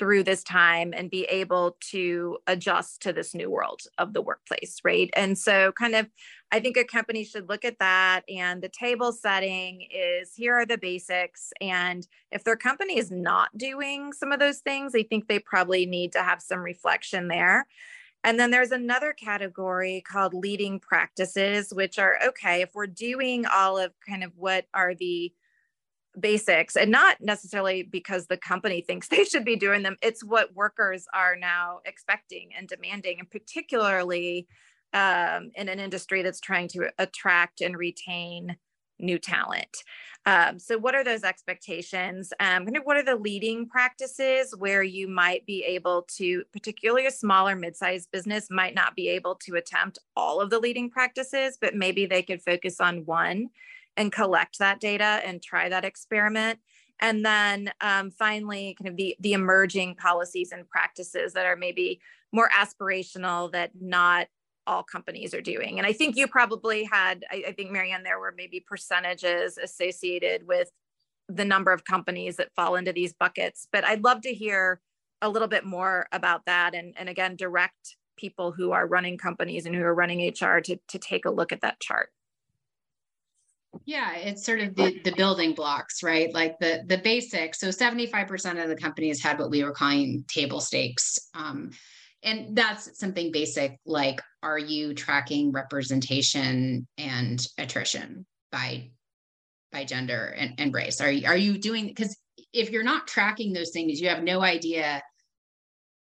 [0.02, 4.80] through this time and be able to adjust to this new world of the workplace,
[4.82, 5.08] right?
[5.14, 6.08] And so, kind of,
[6.50, 8.22] I think a company should look at that.
[8.28, 11.52] And the table setting is here are the basics.
[11.60, 15.86] And if their company is not doing some of those things, I think they probably
[15.86, 17.68] need to have some reflection there.
[18.24, 23.78] And then there's another category called leading practices, which are okay, if we're doing all
[23.78, 25.32] of kind of what are the
[26.18, 30.54] basics and not necessarily because the company thinks they should be doing them it's what
[30.54, 34.46] workers are now expecting and demanding and particularly
[34.92, 38.56] um, in an industry that's trying to attract and retain
[39.02, 39.76] new talent.
[40.24, 42.32] Um, so what are those expectations?
[42.38, 47.06] Um, kind of what are the leading practices where you might be able to particularly
[47.06, 51.58] a smaller mid-sized business might not be able to attempt all of the leading practices
[51.60, 53.50] but maybe they could focus on one
[53.96, 56.58] and collect that data and try that experiment?
[57.00, 62.00] And then um, finally kind of the the emerging policies and practices that are maybe
[62.32, 64.28] more aspirational that not
[64.66, 68.18] all companies are doing and i think you probably had i, I think marianne there
[68.18, 70.70] were maybe percentages associated with
[71.28, 74.80] the number of companies that fall into these buckets but i'd love to hear
[75.20, 79.66] a little bit more about that and, and again direct people who are running companies
[79.66, 82.10] and who are running hr to, to take a look at that chart
[83.84, 86.32] yeah, it's sort of the, the building blocks, right?
[86.32, 87.58] Like the the basics.
[87.58, 91.18] So 75% of the companies had what we were calling table stakes.
[91.34, 91.70] Um,
[92.22, 98.90] and that's something basic like are you tracking representation and attrition by
[99.70, 101.00] by gender and, and race?
[101.00, 102.16] Are you are you doing because
[102.52, 105.02] if you're not tracking those things, you have no idea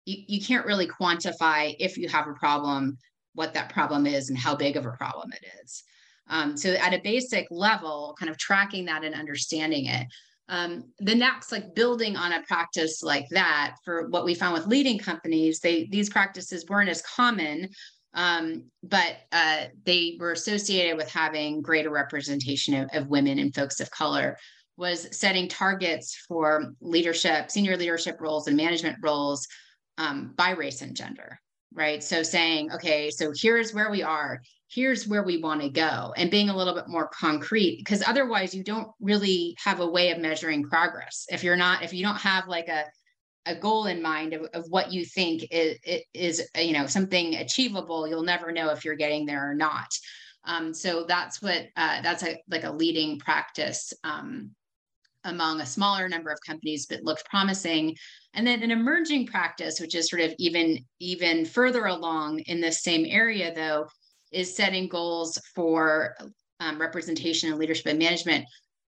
[0.06, 2.98] you, you can't really quantify if you have a problem,
[3.36, 5.84] what that problem is and how big of a problem it is.
[6.30, 10.08] Um, so at a basic level, kind of tracking that and understanding it.
[10.50, 14.68] Um, the next, like building on a practice like that, for what we found with
[14.68, 17.70] leading companies, they these practices weren't as common,
[18.14, 23.80] um, but uh, they were associated with having greater representation of, of women and folks
[23.80, 24.38] of color.
[24.76, 29.48] Was setting targets for leadership, senior leadership roles, and management roles
[30.00, 31.40] um, by race and gender
[31.74, 32.04] right?
[32.04, 36.32] So saying, okay, so here's where we are, here's where we want to go, and
[36.32, 40.20] being a little bit more concrete, because otherwise you don't really have a way of
[40.20, 41.26] measuring progress.
[41.30, 42.86] If you're not, if you don't have like a
[43.46, 45.78] a goal in mind of, of what you think is,
[46.14, 49.94] is, you know, something achievable, you'll never know if you're getting there or not.
[50.46, 54.52] Um, so that's what uh, that's a, like a leading practice um,
[55.26, 57.96] among a smaller number of companies, but looked promising.
[58.34, 62.84] And then an emerging practice, which is sort of even even further along in this
[62.84, 63.88] same area, though,
[64.32, 66.16] is setting goals for
[66.60, 68.46] um, representation and leadership and management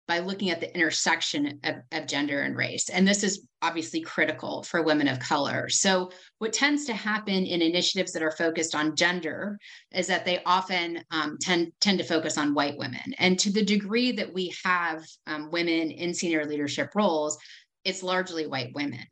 [0.07, 2.89] by looking at the intersection of, of, gender and race.
[2.89, 5.67] And this is obviously critical for women of color.
[5.69, 9.57] So, what tends to happen in initiatives that are focused on gender
[9.93, 13.13] is that they often um, tend, tend to focus on white women.
[13.17, 17.37] And to the degree that we have um, women in senior leadership roles,
[17.83, 19.05] it's largely white women.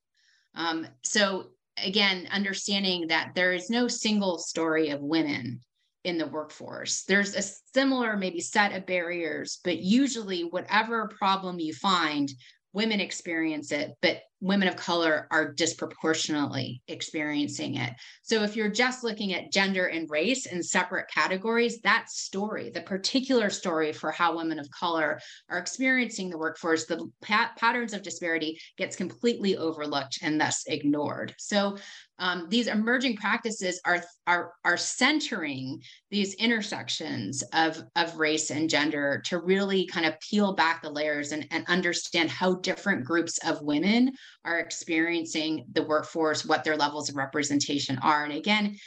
[0.56, 1.48] Um, so
[1.84, 5.62] again, understanding that there is no single story of women
[6.04, 7.04] in the workforce.
[7.04, 7.42] There's a
[7.74, 12.30] similar maybe set of barriers, but usually whatever problem you find,
[12.74, 17.94] women experience it, but women of color are disproportionately experiencing it.
[18.24, 22.82] So if you're just looking at gender and race in separate categories, that story, the
[22.82, 28.04] particular story for how women of color are experiencing the workforce, the pat- patterns of
[28.04, 31.34] disparity gets completely overlooked and thus ignored.
[31.38, 31.78] So
[32.20, 35.82] um, these emerging practices are, are, are centering
[36.12, 41.32] these intersections of, of race and gender to really kind of peel back the layers
[41.32, 44.12] and, and understand how different groups of women
[44.46, 48.24] are experiencing the workforce, what their levels of representation are.
[48.24, 48.78] And again,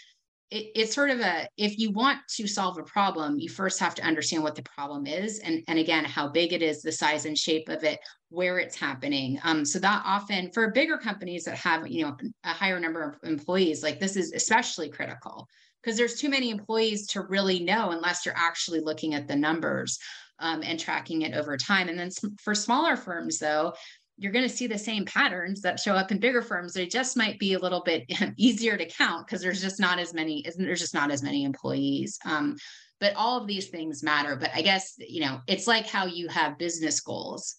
[0.51, 3.95] it, it's sort of a if you want to solve a problem you first have
[3.97, 7.25] to understand what the problem is and and again how big it is the size
[7.25, 11.57] and shape of it where it's happening um, so that often for bigger companies that
[11.57, 15.49] have you know a higher number of employees like this is especially critical
[15.83, 19.99] because there's too many employees to really know unless you're actually looking at the numbers
[20.39, 23.73] um, and tracking it over time and then for smaller firms though
[24.19, 26.73] you're going to see the same patterns that show up in bigger firms.
[26.73, 28.05] They just might be a little bit
[28.37, 30.45] easier to count because there's just not as many.
[30.57, 32.19] There's just not as many employees.
[32.25, 32.57] Um,
[32.99, 34.37] but all of these things matter.
[34.37, 37.57] But I guess you know it's like how you have business goals.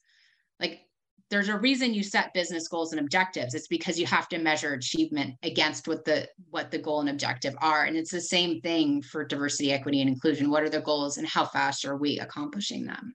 [0.59, 0.81] Like
[1.29, 3.53] there's a reason you set business goals and objectives.
[3.53, 7.55] It's because you have to measure achievement against what the what the goal and objective
[7.61, 7.83] are.
[7.83, 10.49] And it's the same thing for diversity, equity, and inclusion.
[10.49, 13.13] What are the goals and how fast are we accomplishing them?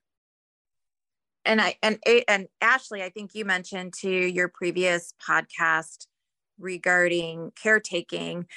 [1.45, 6.07] And I and and Ashley, I think you mentioned to your previous podcast
[6.59, 8.47] regarding caretaking.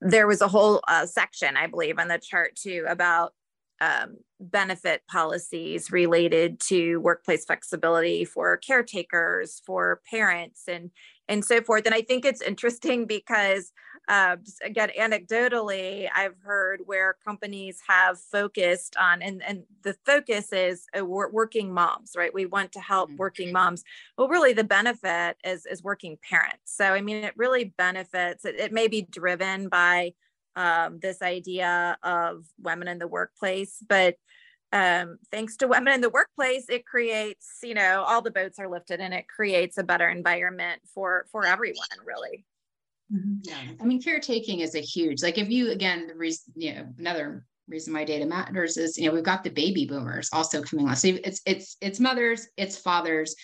[0.00, 3.34] There was a whole uh, section, I believe, on the chart too about
[3.80, 10.90] um, benefit policies related to workplace flexibility for caretakers, for parents, and
[11.28, 11.86] and so forth.
[11.86, 13.72] And I think it's interesting because
[14.08, 20.86] uh, again, anecdotally, I've heard where companies have focused on, and, and the focus is
[20.98, 22.32] uh, working moms, right?
[22.32, 23.18] We want to help mm-hmm.
[23.18, 23.84] working moms.
[24.16, 26.74] Well, really, the benefit is, is working parents.
[26.74, 30.14] So, I mean, it really benefits, it, it may be driven by
[30.56, 34.16] um, this idea of women in the workplace, but
[34.72, 38.68] um, thanks to women in the workplace, it creates, you know, all the boats are
[38.68, 42.44] lifted and it creates a better environment for for everyone, really.
[43.12, 43.36] Mm-hmm.
[43.42, 43.72] Yeah.
[43.80, 47.44] I mean, caretaking is a huge, like if you, again, the reason, you know, another
[47.66, 50.96] reason why data matters is, you know, we've got the baby boomers also coming on.
[50.96, 53.34] So it's, it's, it's mothers, it's fathers,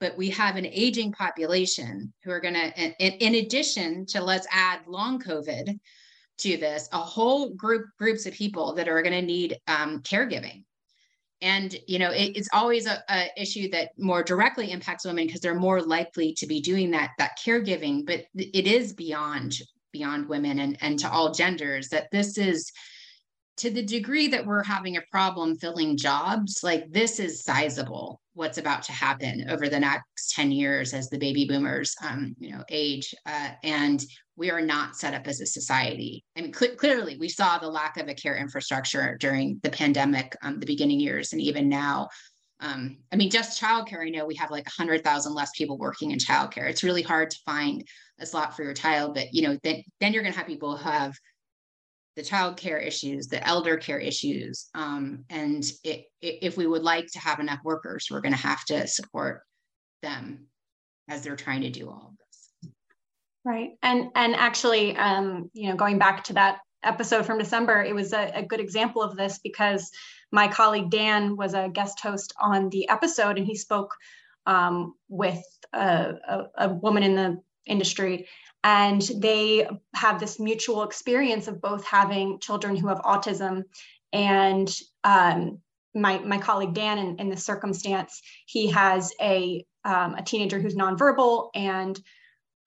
[0.00, 4.46] but we have an aging population who are going to, in, in addition to let's
[4.50, 5.78] add long COVID
[6.38, 10.64] to this, a whole group, groups of people that are going to need um, caregiving
[11.42, 12.32] and you know it, mm-hmm.
[12.36, 16.46] it's always a, a, issue that more directly impacts women because they're more likely to
[16.46, 18.06] be doing that that caregiving.
[18.06, 19.58] But it is beyond
[19.92, 22.72] beyond women and and to all genders that this is
[23.58, 28.58] to the degree that we're having a problem filling jobs like this is sizable what's
[28.58, 32.64] about to happen over the next 10 years as the baby boomers um, you know
[32.70, 34.04] age uh, and
[34.36, 36.24] we are not set up as a society.
[36.36, 40.34] I mean, cl- clearly, we saw the lack of a care infrastructure during the pandemic,
[40.42, 42.08] um, the beginning years, and even now.
[42.60, 44.06] Um, I mean, just childcare.
[44.06, 46.70] I know we have like 100,000 less people working in childcare.
[46.70, 47.84] It's really hard to find
[48.20, 50.76] a slot for your child, but you know, then then you're going to have people
[50.76, 51.14] who have
[52.16, 56.82] the child care issues, the elder care issues, um, and it, it, if we would
[56.82, 59.42] like to have enough workers, we're going to have to support
[60.02, 60.46] them
[61.08, 62.72] as they're trying to do all of this.
[63.44, 63.70] Right.
[63.82, 68.12] And and actually, um, you know, going back to that episode from December, it was
[68.12, 69.90] a, a, good example of this because
[70.32, 73.94] my colleague Dan was a guest host on the episode, and he spoke
[74.46, 75.42] um, with
[75.72, 78.28] a, a, a woman in the industry,
[78.64, 83.64] and they have this mutual experience of both having children who have autism
[84.12, 84.72] and
[85.04, 85.58] um,
[85.94, 90.74] my, my colleague Dan in, in this circumstance, he has a, um, a teenager who's
[90.74, 92.00] nonverbal and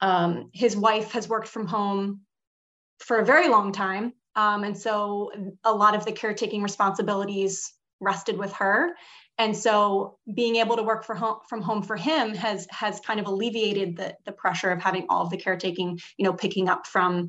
[0.01, 2.21] um, his wife has worked from home
[2.99, 4.13] for a very long time.
[4.35, 5.31] Um, and so
[5.63, 8.91] a lot of the caretaking responsibilities rested with her.
[9.37, 13.19] And so being able to work for home, from home for him has has kind
[13.19, 16.87] of alleviated the, the pressure of having all of the caretaking, you know, picking up
[16.87, 17.27] from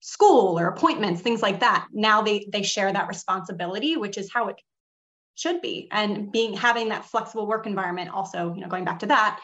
[0.00, 1.86] school or appointments, things like that.
[1.92, 4.56] Now they they share that responsibility, which is how it
[5.36, 5.88] should be.
[5.92, 9.40] And being having that flexible work environment also, you know, going back to that,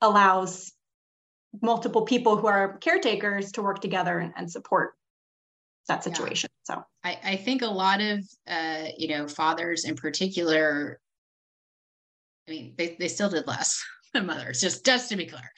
[0.00, 0.72] allows
[1.62, 4.94] multiple people who are caretakers to work together and, and support
[5.88, 6.50] that situation.
[6.68, 6.74] Yeah.
[6.74, 11.00] So I, I think a lot of uh, you know fathers in particular,
[12.48, 13.84] I mean they, they still did less
[14.14, 15.50] than mothers, just just to be clear.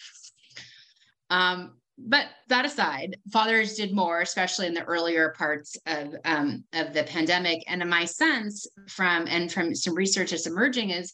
[1.30, 6.94] Um, but that aside, fathers did more, especially in the earlier parts of um, of
[6.94, 7.64] the pandemic.
[7.66, 11.12] And in my sense, from and from some research that's emerging, is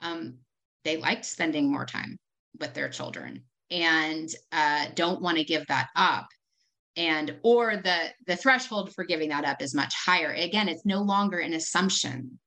[0.00, 0.38] um,
[0.84, 2.18] they liked spending more time
[2.58, 6.28] with their children and uh, don't want to give that up
[6.96, 11.00] and or the the threshold for giving that up is much higher again it's no
[11.00, 12.38] longer an assumption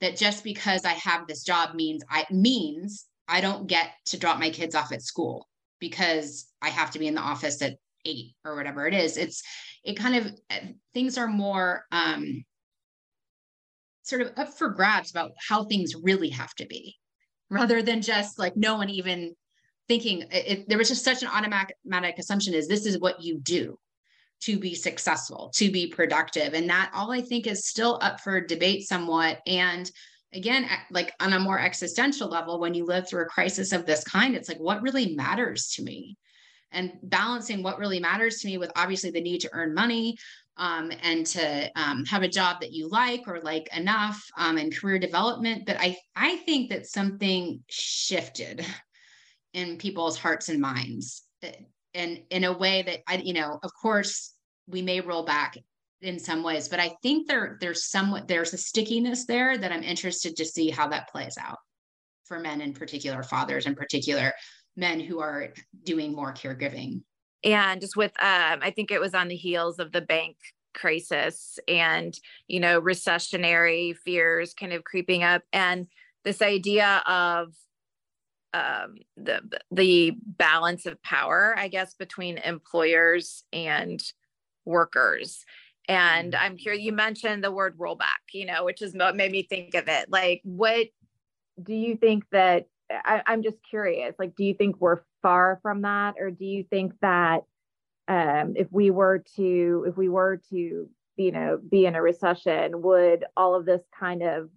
[0.00, 4.38] that just because i have this job means i means i don't get to drop
[4.38, 5.48] my kids off at school
[5.80, 9.16] because i have to be in the office at eight or whatever it is.
[9.16, 9.42] It's
[9.82, 10.32] it kind of
[10.92, 12.44] things are more um
[14.02, 16.96] sort of up for grabs about how things really have to be
[17.50, 19.34] rather than just like no one even
[19.88, 23.78] thinking it, there was just such an automatic assumption is this is what you do
[24.44, 26.54] to be successful to be productive.
[26.54, 29.40] And that all i think is still up for debate somewhat.
[29.46, 29.90] And
[30.32, 34.02] again like on a more existential level when you live through a crisis of this
[34.02, 36.16] kind it's like what really matters to me?
[36.72, 40.16] And balancing what really matters to me with obviously the need to earn money
[40.56, 44.76] um, and to um, have a job that you like or like enough um, and
[44.76, 45.66] career development.
[45.66, 48.64] But i i think that something shifted
[49.52, 51.52] in people's hearts and minds eh,
[51.94, 54.33] and in a way that I, you know, of course,
[54.66, 55.56] we may roll back
[56.00, 59.82] in some ways, but I think there there's somewhat there's a stickiness there that I'm
[59.82, 61.58] interested to see how that plays out
[62.24, 64.32] for men in particular, fathers in particular,
[64.76, 65.52] men who are
[65.84, 67.02] doing more caregiving.
[67.42, 70.36] And just with, um, I think it was on the heels of the bank
[70.72, 75.86] crisis and you know recessionary fears kind of creeping up and
[76.24, 77.54] this idea of
[78.54, 79.40] um, the
[79.70, 84.00] the balance of power, I guess, between employers and
[84.64, 85.44] workers.
[85.88, 86.44] And mm-hmm.
[86.44, 86.82] I'm curious.
[86.82, 90.10] You mentioned the word rollback, you know, which is what made me think of it.
[90.10, 90.86] Like, what
[91.62, 92.66] do you think that?
[92.90, 94.14] I, I'm just curious.
[94.18, 97.42] Like, do you think we're far from that, or do you think that
[98.08, 102.82] um, if we were to if we were to you know be in a recession,
[102.82, 104.50] would all of this kind of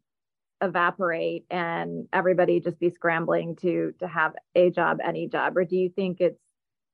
[0.62, 5.78] evaporate and everybody just be scrambling to to have a job any job or do
[5.78, 6.40] you think it's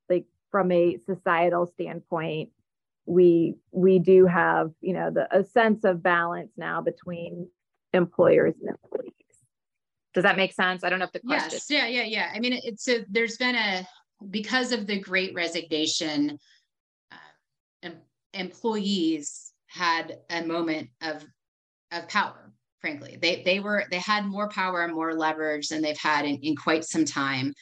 [0.10, 2.50] like from a societal standpoint
[3.06, 7.48] we we do have you know the a sense of balance now between
[7.94, 9.14] employers and employees.
[10.14, 10.84] Does that make sense?
[10.84, 12.32] I don't know if the question yes yeah yeah yeah.
[12.34, 13.86] I mean it's a there's been a
[14.30, 16.38] because of the great resignation
[17.12, 17.16] uh,
[17.84, 18.02] em-
[18.34, 21.26] employees had a moment of
[21.92, 23.18] of power frankly.
[23.22, 26.56] They they were they had more power and more leverage than they've had in, in
[26.56, 27.54] quite some time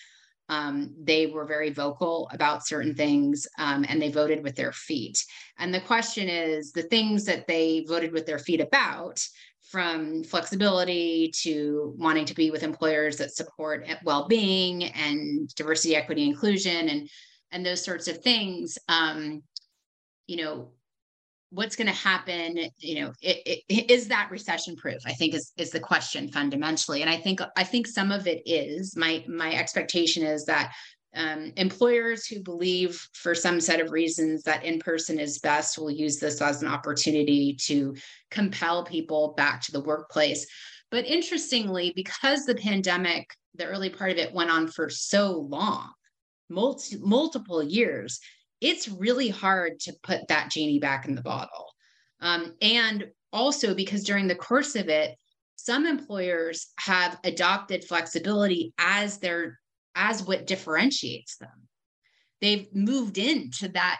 [0.51, 5.25] um, they were very vocal about certain things um, and they voted with their feet.
[5.57, 9.25] And the question is the things that they voted with their feet about
[9.61, 16.89] from flexibility to wanting to be with employers that support well-being and diversity equity inclusion
[16.89, 17.09] and
[17.53, 19.41] and those sorts of things um,
[20.27, 20.71] you know
[21.51, 25.51] what's going to happen you know it, it, is that recession proof i think is
[25.57, 27.01] is the question fundamentally.
[27.01, 28.95] And i think i think some of it is.
[28.95, 30.73] My my expectation is that
[31.13, 35.91] um, employers who believe for some set of reasons that in person is best will
[35.91, 37.95] use this as an opportunity to
[38.29, 40.47] compel people back to the workplace.
[40.89, 45.91] But interestingly because the pandemic the early part of it went on for so long
[46.49, 48.19] multi, multiple years
[48.61, 51.67] it's really hard to put that genie back in the bottle.
[52.21, 55.17] Um, and also because during the course of it,
[55.55, 59.59] some employers have adopted flexibility as their
[59.95, 61.67] as what differentiates them.
[62.39, 63.99] They've moved into that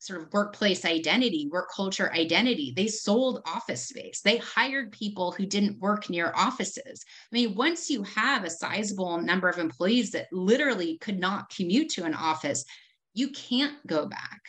[0.00, 2.72] sort of workplace identity, work culture identity.
[2.74, 4.22] They sold office space.
[4.22, 7.04] They hired people who didn't work near offices.
[7.30, 11.90] I mean, once you have a sizable number of employees that literally could not commute
[11.90, 12.64] to an office,
[13.14, 14.40] you can't go back.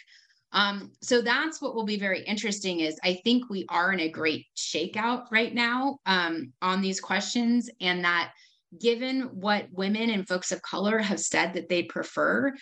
[0.53, 4.09] Um, so that's what will be very interesting is I think we are in a
[4.09, 8.33] great shakeout right now um, on these questions and that
[8.79, 12.53] given what women and folks of color have said that they prefer,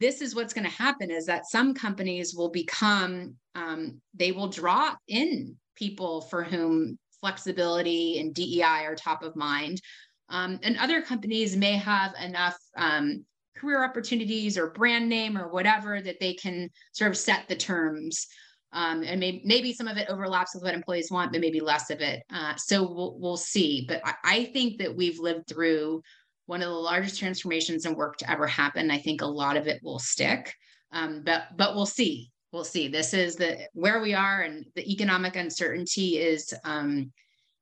[0.00, 4.48] this is what's going to happen is that some companies will become, um, they will
[4.48, 9.80] draw in people for whom flexibility and DEI are top of mind.
[10.28, 13.24] Um, and other companies may have enough um,
[13.60, 18.26] career opportunities or brand name or whatever that they can sort of set the terms.
[18.72, 21.90] Um, and maybe, maybe some of it overlaps with what employees want, but maybe less
[21.90, 22.22] of it.
[22.32, 23.84] Uh, so we'll, we'll see.
[23.88, 26.02] But I, I think that we've lived through
[26.46, 28.90] one of the largest transformations in work to ever happen.
[28.90, 30.52] I think a lot of it will stick,
[30.92, 32.30] um, but but we'll see.
[32.52, 32.88] We'll see.
[32.88, 37.12] This is the where we are, and the economic uncertainty is, um,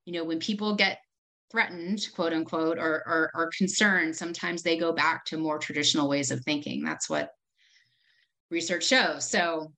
[0.06, 1.00] you know, when people get
[1.50, 6.30] threatened, quote unquote, or, or, or concerned, sometimes they go back to more traditional ways
[6.30, 6.84] of thinking.
[6.84, 7.30] That's what
[8.50, 9.28] research shows.
[9.28, 9.72] So,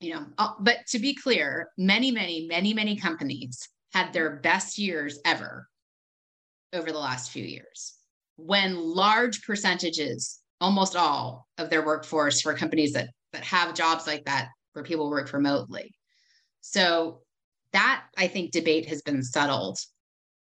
[0.00, 4.78] you know, uh, but to be clear, many, many, many, many companies had their best
[4.78, 5.68] years ever
[6.72, 7.94] over the last few years
[8.36, 14.24] when large percentages, almost all of their workforce for companies that that have jobs like
[14.24, 15.94] that where people work remotely.
[16.60, 17.22] So
[17.72, 19.78] that I think debate has been settled.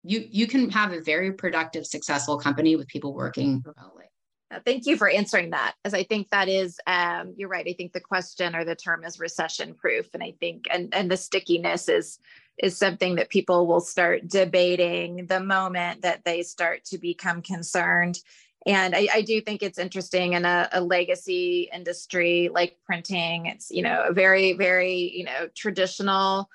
[0.04, 4.06] You you can have a very productive, successful company with people working remotely.
[4.66, 7.66] Thank you for answering that, as I think that is, um, you're right.
[7.68, 11.10] I think the question or the term is recession proof, and I think and and
[11.10, 12.20] the stickiness is
[12.58, 18.20] is something that people will start debating the moment that they start to become concerned.
[18.68, 23.48] And I, I do think it's interesting in a, a, legacy industry like printing.
[23.48, 26.50] It's you know a very very you know traditional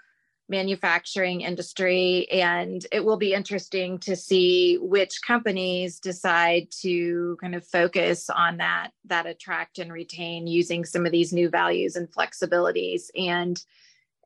[0.49, 7.67] manufacturing industry and it will be interesting to see which companies decide to kind of
[7.67, 13.11] focus on that that attract and retain using some of these new values and flexibilities
[13.17, 13.65] and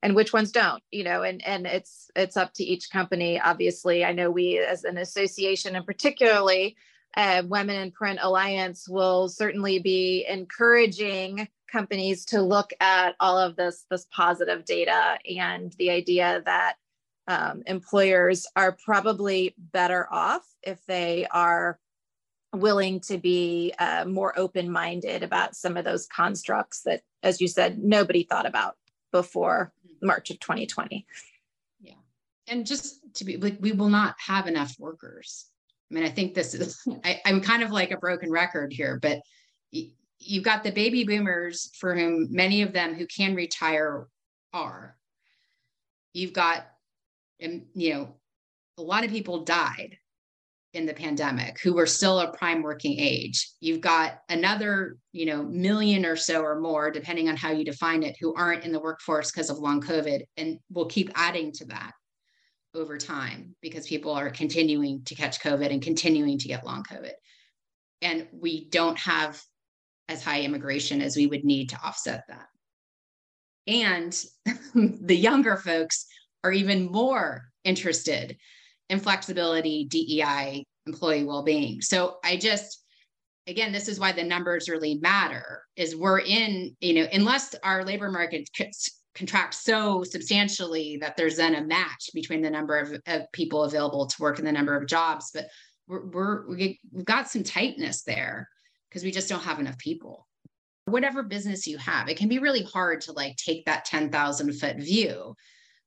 [0.03, 4.05] and which ones don't you know and and it's it's up to each company obviously.
[4.05, 6.77] I know we as an association and particularly
[7.17, 13.57] uh, women in print alliance will certainly be encouraging companies to look at all of
[13.57, 16.75] this this positive data and the idea that
[17.29, 21.79] um, employers are probably better off if they are
[22.53, 27.79] willing to be uh, more open-minded about some of those constructs that as you said
[27.79, 28.77] nobody thought about
[29.13, 31.07] before march of 2020
[31.81, 31.93] yeah.
[32.49, 35.47] And just to be like we will not have enough workers.
[35.91, 38.99] I mean i think this is I, i'm kind of like a broken record here
[39.01, 39.21] but
[40.21, 44.07] you've got the baby boomers for whom many of them who can retire
[44.53, 44.97] are.
[46.13, 46.67] You've got,
[47.43, 48.15] um, you know,
[48.79, 49.97] a lot of people died
[50.73, 53.51] in the pandemic who were still a prime working age.
[53.61, 58.03] You've got another, you know, million or so or more, depending on how you define
[58.03, 60.23] it, who aren't in the workforce because of long COVID.
[60.37, 61.93] And we'll keep adding to that
[62.75, 67.13] over time because people are continuing to catch COVID and continuing to get long COVID.
[68.03, 69.43] And we don't have
[70.11, 72.47] as high immigration as we would need to offset that.
[73.67, 74.25] And
[74.75, 76.07] the younger folks
[76.43, 78.37] are even more interested
[78.89, 81.81] in flexibility, DEI, employee well-being.
[81.81, 82.85] So I just
[83.47, 87.85] again, this is why the numbers really matter is we're in, you know, unless our
[87.85, 88.49] labor market
[89.15, 94.07] contracts so substantially that there's then a match between the number of, of people available
[94.07, 95.47] to work and the number of jobs, but
[95.89, 98.49] we're, we're we've got some tightness there
[98.91, 100.27] because we just don't have enough people.
[100.87, 104.77] Whatever business you have, it can be really hard to like take that 10,000 foot
[104.77, 105.35] view.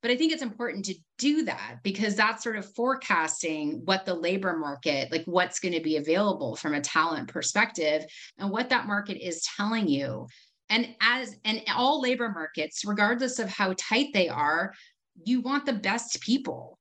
[0.02, 4.14] But I think it's important to do that because that's sort of forecasting what the
[4.14, 8.06] labor market, like what's going to be available from a talent perspective
[8.38, 10.28] and what that market is telling you.
[10.70, 14.74] And as and all labor markets, regardless of how tight they are,
[15.26, 16.80] you want the best people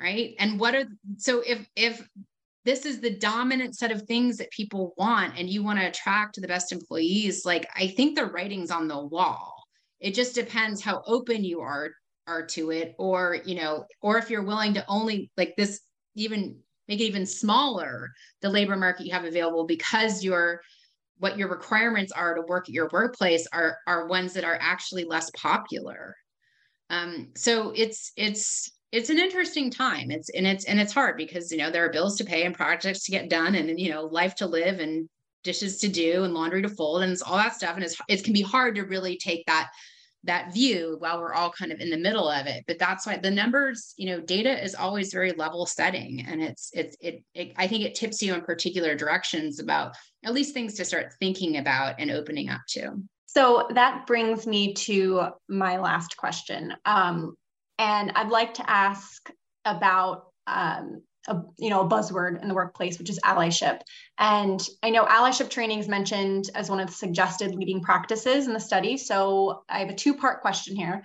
[0.00, 0.86] right and what are
[1.18, 2.06] so if if
[2.64, 6.40] this is the dominant set of things that people want and you want to attract
[6.40, 9.54] the best employees like i think the writing's on the wall.
[10.00, 11.90] It just depends how open you are
[12.26, 15.80] are to it or you know or if you're willing to only like this
[16.14, 16.58] even
[16.88, 18.10] make it even smaller
[18.40, 20.60] the labor market you have available because your
[21.18, 25.04] what your requirements are to work at your workplace are are ones that are actually
[25.04, 26.14] less popular.
[26.90, 30.12] Um so it's it's it's an interesting time.
[30.12, 32.54] It's and it's and it's hard because you know there are bills to pay and
[32.54, 35.08] projects to get done and you know life to live and
[35.42, 37.74] dishes to do and laundry to fold and it's all that stuff.
[37.74, 39.70] And it's it can be hard to really take that
[40.22, 42.64] that view while we're all kind of in the middle of it.
[42.68, 46.70] But that's why the numbers you know data is always very level setting and it's
[46.72, 50.74] it's it, it i think it tips you in particular directions about at least things
[50.74, 52.92] to start thinking about and opening up to.
[53.26, 56.74] So that brings me to my last question.
[56.84, 57.34] Um,
[57.78, 59.30] and I'd like to ask
[59.64, 63.80] about um, a, you know a buzzword in the workplace, which is allyship.
[64.18, 68.52] And I know allyship training is mentioned as one of the suggested leading practices in
[68.52, 68.96] the study.
[68.96, 71.02] So I have a two-part question here.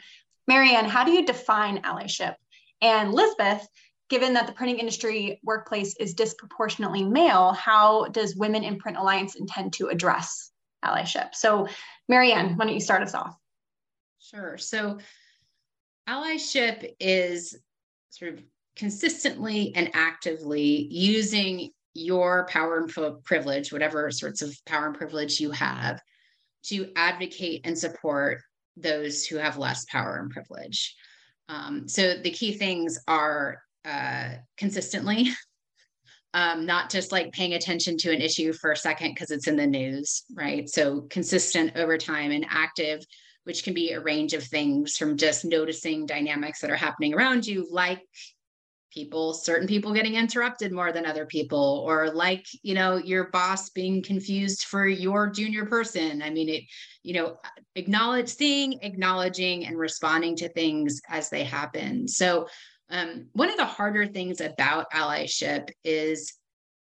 [0.48, 2.36] Marianne, how do you define allyship?
[2.82, 3.68] And Lisbeth,
[4.10, 9.36] given that the printing industry workplace is disproportionately male, how does Women in Print Alliance
[9.36, 10.52] intend to address
[10.84, 11.36] allyship?
[11.36, 11.68] So,
[12.08, 13.38] Marianne, why don't you start us off?
[14.20, 14.58] Sure.
[14.58, 14.98] So,
[16.10, 17.58] allyship is
[18.10, 18.44] sort of
[18.76, 25.52] consistently and actively using your power and privilege, whatever sorts of power and privilege you
[25.52, 26.02] have,
[26.64, 28.42] to advocate and support
[28.78, 30.96] those who have less power and privilege.
[31.50, 35.30] Um, so the key things are uh, consistently
[36.34, 39.56] um, not just like paying attention to an issue for a second because it's in
[39.56, 40.70] the news, right?
[40.70, 43.04] So consistent over time and active,
[43.44, 47.46] which can be a range of things from just noticing dynamics that are happening around
[47.46, 48.02] you, like
[48.92, 53.70] people, certain people getting interrupted more than other people, or like, you know, your boss
[53.70, 56.22] being confused for your junior person.
[56.22, 56.64] I mean, it,
[57.04, 57.38] you know,
[57.76, 62.08] acknowledge seeing, acknowledging, and responding to things as they happen.
[62.08, 62.48] So
[62.90, 66.34] um, one of the harder things about allyship is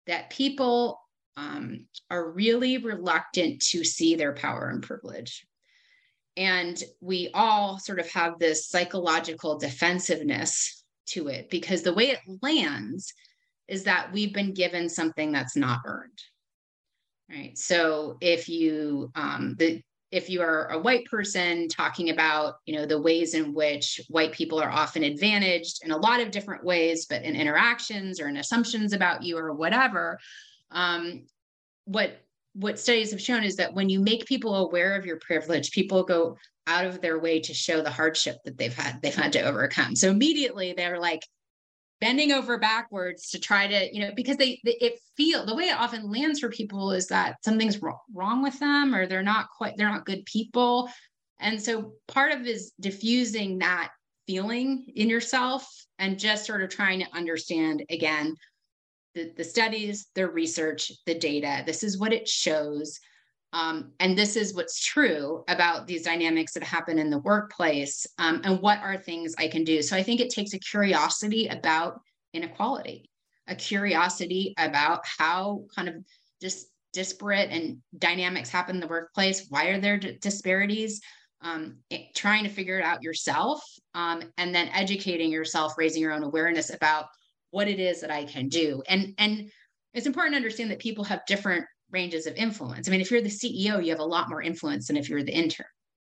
[0.07, 1.01] that people
[1.37, 5.47] um, are really reluctant to see their power and privilege.
[6.37, 12.21] And we all sort of have this psychological defensiveness to it because the way it
[12.43, 13.13] lands
[13.69, 16.19] is that we've been given something that's not earned.
[17.31, 17.57] Right.
[17.57, 19.83] So if you, um, the
[20.15, 24.31] if you are a white person talking about you know the ways in which white
[24.31, 28.37] people are often advantaged in a lot of different ways but in interactions or in
[28.37, 30.17] assumptions about you or whatever
[30.71, 31.25] um,
[31.87, 32.24] what
[32.55, 36.05] what studies have shown is that when you make people aware of your privilege people
[36.05, 36.37] go
[36.67, 39.95] out of their way to show the hardship that they've had they've had to overcome.
[39.95, 41.21] So immediately they're like
[42.01, 45.77] bending over backwards to try to you know because they, it feel the way it
[45.77, 47.81] often lands for people is that something's
[48.13, 50.89] wrong with them or they're not quite they're not good people.
[51.41, 53.91] And so part of is diffusing that
[54.27, 58.37] feeling in yourself and just sort of trying to understand again
[59.15, 62.99] the, the studies the research the data this is what it shows
[63.55, 68.05] um, and this is what's true about these dynamics that happen in the workplace.
[68.19, 69.81] Um, and what are things I can do?
[69.81, 72.01] So I think it takes a curiosity about
[72.33, 73.09] inequality,
[73.47, 75.95] a curiosity about how kind of
[76.43, 79.47] just disparate and dynamics happen in the workplace.
[79.49, 81.01] Why are there d- disparities?
[81.41, 83.63] Um, it, trying to figure it out yourself,
[83.95, 87.07] um, and then educating yourself, raising your own awareness about
[87.55, 88.83] what it is that I can do.
[88.89, 89.49] And and
[89.95, 92.89] it's important to understand that people have different ranges of influence.
[92.89, 95.23] I mean, if you're the CEO, you have a lot more influence than if you're
[95.23, 95.67] the intern,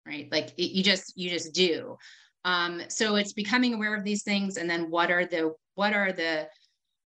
[0.05, 0.26] right?
[0.32, 1.97] Like it, you just you just do.
[2.45, 6.11] Um, so it's becoming aware of these things, and then what are the what are
[6.11, 6.49] the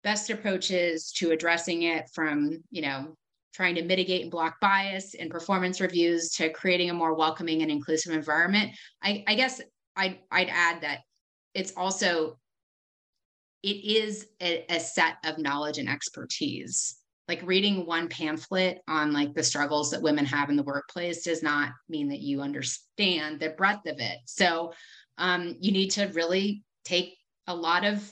[0.03, 3.15] best approaches to addressing it from you know
[3.51, 7.71] trying to mitigate and block bias in performance reviews to creating a more welcoming and
[7.71, 8.71] inclusive environment.
[9.01, 9.59] I, I guess
[9.97, 10.99] I'd, I'd add that
[11.55, 12.37] it's also
[13.63, 16.95] it is a, a set of knowledge and expertise.
[17.27, 21.43] Like reading one pamphlet on like the struggles that women have in the workplace does
[21.43, 24.17] not mean that you understand the breadth of it.
[24.25, 24.73] So
[25.19, 28.11] um, you need to really take a lot of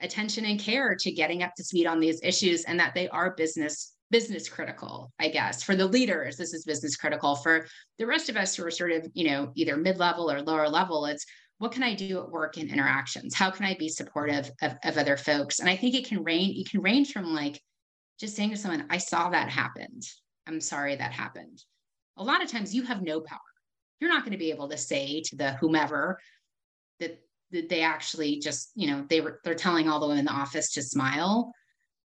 [0.00, 3.34] attention and care to getting up to speed on these issues and that they are
[3.34, 5.62] business business critical i guess.
[5.62, 7.36] For the leaders this is business critical.
[7.36, 7.66] For
[7.98, 11.04] the rest of us who are sort of you know either mid-level or lower level
[11.06, 11.26] it's
[11.60, 14.98] what can i do at work in interactions how can i be supportive of, of
[14.98, 17.60] other folks and i think it can range it can range from like
[18.20, 20.02] just saying to someone, I saw that happened.
[20.46, 21.64] I'm sorry that happened.
[22.18, 23.38] A lot of times you have no power.
[23.98, 26.20] You're not going to be able to say to the whomever
[27.00, 27.18] that,
[27.50, 30.32] that they actually just, you know, they were they're telling all the women in the
[30.32, 31.50] office to smile.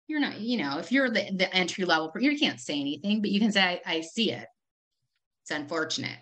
[0.07, 3.29] You're not, you know, if you're the, the entry level, you can't say anything, but
[3.29, 4.47] you can say, I, I see it.
[5.43, 6.17] It's unfortunate.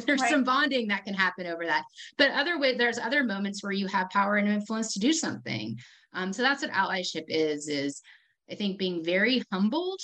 [0.06, 0.30] there's right.
[0.30, 1.84] some bonding that can happen over that
[2.18, 5.78] but other way there's other moments where you have power and influence to do something
[6.14, 8.02] um, so that's what allyship is is
[8.50, 10.00] I think being very humbled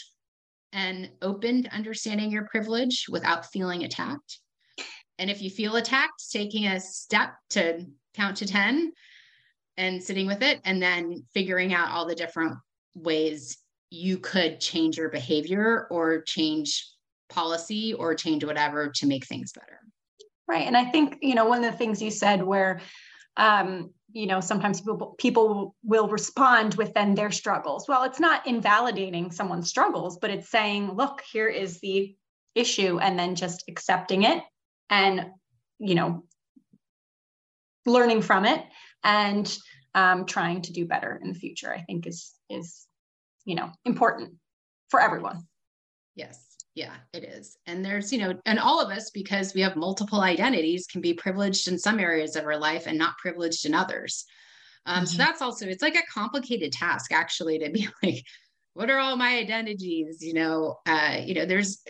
[0.73, 4.41] and open to understanding your privilege without feeling attacked.
[5.19, 7.85] And if you feel attacked, taking a step to
[8.15, 8.93] count to 10
[9.77, 12.57] and sitting with it, and then figuring out all the different
[12.95, 13.59] ways
[13.91, 16.87] you could change your behavior or change
[17.29, 19.81] policy or change whatever to make things better.
[20.47, 20.67] Right.
[20.67, 22.81] And I think, you know, one of the things you said where
[23.37, 28.47] um, you know sometimes people people will respond with then their struggles well it's not
[28.47, 32.17] invalidating someone's struggles but it's saying look here is the
[32.55, 34.43] issue and then just accepting it
[34.91, 35.27] and
[35.79, 36.25] you know
[37.87, 38.65] learning from it
[39.05, 39.57] and
[39.95, 42.87] um, trying to do better in the future i think is is
[43.45, 44.35] you know important
[44.89, 45.43] for everyone
[46.15, 46.48] yes
[46.79, 47.57] yeah, it is.
[47.67, 51.13] And there's, you know, and all of us, because we have multiple identities, can be
[51.13, 54.25] privileged in some areas of our life and not privileged in others.
[54.87, 55.07] Um, mm-hmm.
[55.07, 58.23] So that's also, it's like a complicated task actually to be like,
[58.75, 60.19] what are all my identities?
[60.23, 61.83] You know, uh, you know, there's,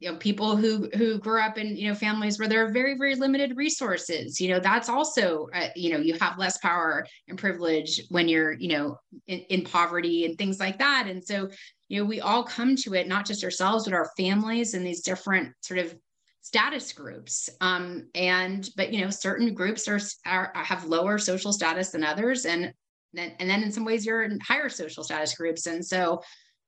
[0.00, 2.96] you know, people who who grew up in you know families where there are very
[2.96, 4.40] very limited resources.
[4.40, 8.52] You know, that's also, uh, you know, you have less power and privilege when you're,
[8.52, 11.06] you know, in, in poverty and things like that.
[11.08, 11.48] And so
[11.88, 15.02] you know we all come to it not just ourselves but our families and these
[15.02, 15.92] different sort of
[16.40, 21.90] status groups um, and but you know certain groups are, are have lower social status
[21.90, 22.72] than others and
[23.12, 25.66] then, and then in some ways you're in higher social status groups.
[25.66, 26.22] And so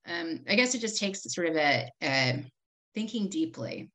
[0.06, 2.44] um, I guess it just takes sort of a, a
[2.94, 3.90] thinking deeply,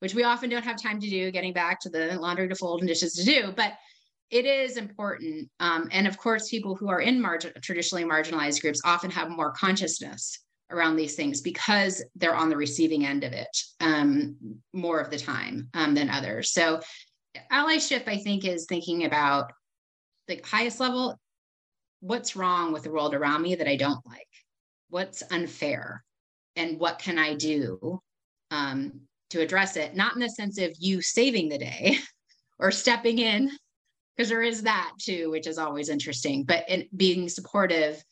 [0.00, 2.80] which we often don't have time to do, getting back to the laundry to fold
[2.80, 3.52] and dishes to do.
[3.54, 3.74] But
[4.30, 5.48] it is important.
[5.60, 9.52] Um, and of course, people who are in margin, traditionally marginalized groups often have more
[9.52, 14.36] consciousness around these things because they're on the receiving end of it um,
[14.72, 16.52] more of the time um, than others.
[16.52, 16.80] So,
[17.52, 19.52] allyship, I think, is thinking about
[20.26, 21.18] the highest level
[22.00, 24.28] what's wrong with the world around me that I don't like?
[24.90, 26.04] What's unfair?
[26.54, 28.00] And what can I do
[28.56, 29.00] um,
[29.30, 29.94] to address it?
[29.94, 31.98] Not in the sense of you saving the day
[32.58, 33.50] or stepping in,
[34.16, 38.02] because there is that too, which is always interesting, but in being supportive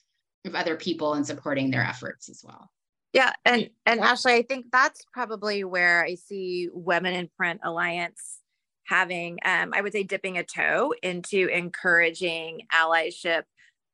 [0.45, 2.71] of other people and supporting their efforts as well.
[3.15, 8.41] Yeah, and and Ashley, I think that's probably where I see Women in Print Alliance
[8.87, 13.45] having, um, I would say, dipping a toe into encouraging allyship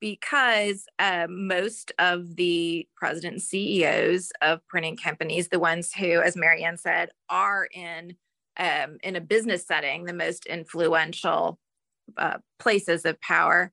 [0.01, 6.37] because um, most of the president and CEOs of printing companies, the ones who, as
[6.37, 8.17] Marianne said, are in
[8.57, 11.59] um, in a business setting, the most influential
[12.19, 13.73] uh, places of power,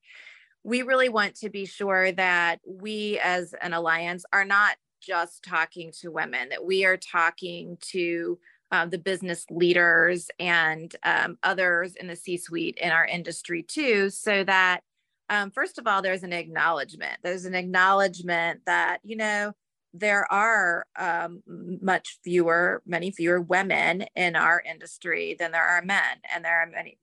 [0.63, 5.91] we really want to be sure that we as an alliance are not just talking
[6.01, 8.38] to women, that we are talking to
[8.71, 14.09] uh, the business leaders and um, others in the C suite in our industry too,
[14.09, 14.82] so that
[15.30, 17.19] um, first of all, there's an acknowledgement.
[17.23, 19.53] There's an acknowledgement that, you know,
[19.93, 26.17] there are um, much fewer, many fewer women in our industry than there are men.
[26.34, 26.97] And there are many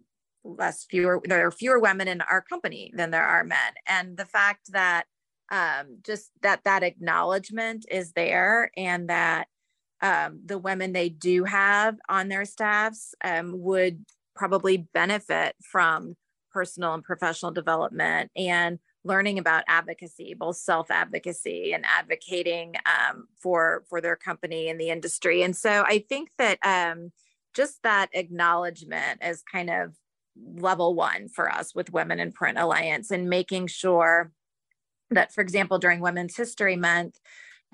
[0.45, 3.73] less fewer, there are fewer women in our company than there are men.
[3.87, 5.05] And the fact that
[5.51, 9.49] um, just that that acknowledgement is there and that
[10.01, 14.05] um, the women they do have on their staffs um, would
[14.35, 16.17] probably benefit from
[16.55, 23.85] personal and professional development and learning about advocacy, both self advocacy and advocating um, for
[23.91, 25.43] for their company and the industry.
[25.43, 27.13] And so I think that um,
[27.55, 29.95] just that acknowledgement is kind of
[30.37, 34.33] level one for us with Women in Print Alliance and making sure
[35.11, 37.21] that, for example, during Women's History Month,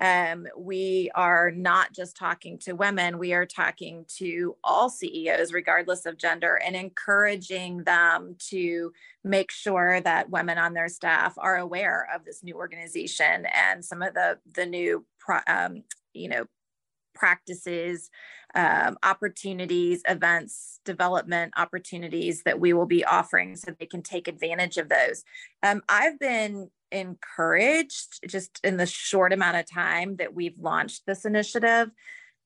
[0.01, 6.07] um, we are not just talking to women, we are talking to all CEOs, regardless
[6.07, 8.91] of gender, and encouraging them to
[9.23, 14.01] make sure that women on their staff are aware of this new organization and some
[14.01, 15.05] of the, the new,
[15.45, 15.83] um,
[16.13, 16.45] you know,
[17.13, 18.09] practices,
[18.55, 24.77] um, opportunities, events, development opportunities that we will be offering so they can take advantage
[24.77, 25.23] of those.
[25.61, 31.25] Um, I've been encouraged just in the short amount of time that we've launched this
[31.25, 31.89] initiative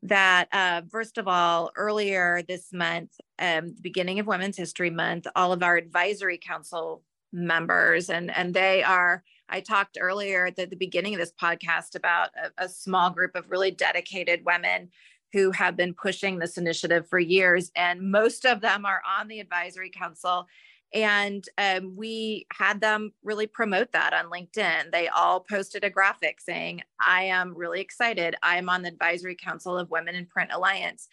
[0.03, 5.25] that uh, first of all earlier this month um, the beginning of women's history month
[5.35, 7.01] all of our advisory council
[7.33, 11.95] members and and they are i talked earlier at the, the beginning of this podcast
[11.95, 14.89] about a, a small group of really dedicated women
[15.33, 19.39] who have been pushing this initiative for years and most of them are on the
[19.39, 20.47] advisory council
[20.93, 24.91] and um, we had them really promote that on LinkedIn.
[24.91, 28.35] They all posted a graphic saying, I am really excited.
[28.41, 31.07] I am on the advisory council of Women in Print Alliance.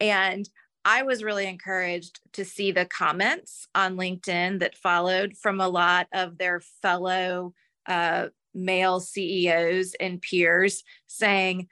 [0.00, 0.48] And
[0.84, 6.08] I was really encouraged to see the comments on LinkedIn that followed from a lot
[6.12, 7.54] of their fellow
[7.86, 11.68] uh, male CEOs and peers saying,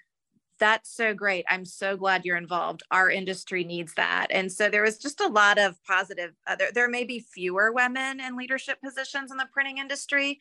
[0.60, 1.44] that's so great.
[1.48, 2.82] I'm so glad you're involved.
[2.90, 4.28] Our industry needs that.
[4.30, 7.72] And so there was just a lot of positive, uh, there, there may be fewer
[7.72, 10.38] women in leadership positions in the printing industry,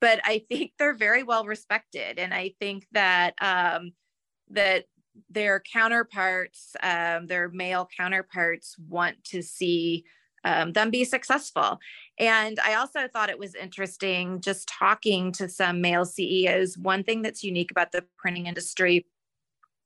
[0.00, 2.18] but I think they're very well respected.
[2.18, 3.92] And I think that, um,
[4.50, 4.84] that
[5.28, 10.04] their counterparts, um, their male counterparts want to see
[10.44, 11.78] um, them be successful.
[12.18, 16.76] And I also thought it was interesting just talking to some male CEOs.
[16.76, 19.06] One thing that's unique about the printing industry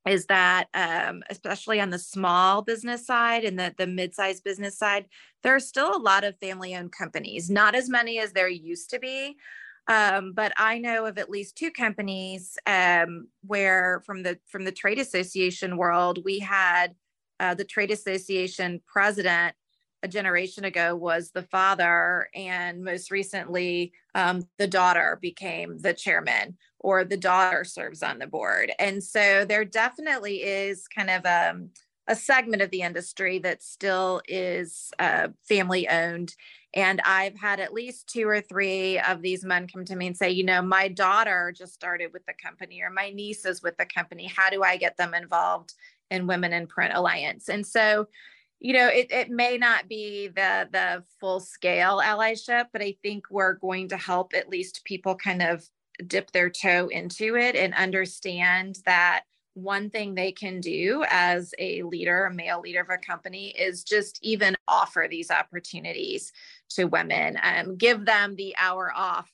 [0.06, 5.06] is that um, especially on the small business side and the, the mid-sized business side
[5.42, 8.98] there are still a lot of family-owned companies not as many as there used to
[8.98, 9.36] be.
[9.88, 14.72] Um, but i know of at least two companies um, where from the from the
[14.72, 16.96] trade association world we had
[17.38, 19.54] uh, the trade association president
[20.06, 26.56] a generation ago was the father, and most recently, um, the daughter became the chairman,
[26.78, 28.70] or the daughter serves on the board.
[28.78, 31.70] And so there definitely is kind of a, um,
[32.06, 36.36] a segment of the industry that still is uh, family owned.
[36.72, 40.16] And I've had at least two or three of these men come to me and
[40.16, 43.76] say, you know, my daughter just started with the company, or my niece is with
[43.76, 44.26] the company.
[44.26, 45.74] How do I get them involved
[46.12, 47.48] in Women in Print Alliance?
[47.48, 48.06] And so
[48.60, 53.24] you know, it, it may not be the the full scale allyship, but I think
[53.30, 55.64] we're going to help at least people kind of
[56.06, 59.22] dip their toe into it and understand that
[59.54, 63.82] one thing they can do as a leader, a male leader of a company, is
[63.84, 66.32] just even offer these opportunities
[66.68, 69.30] to women, um, give them the hour off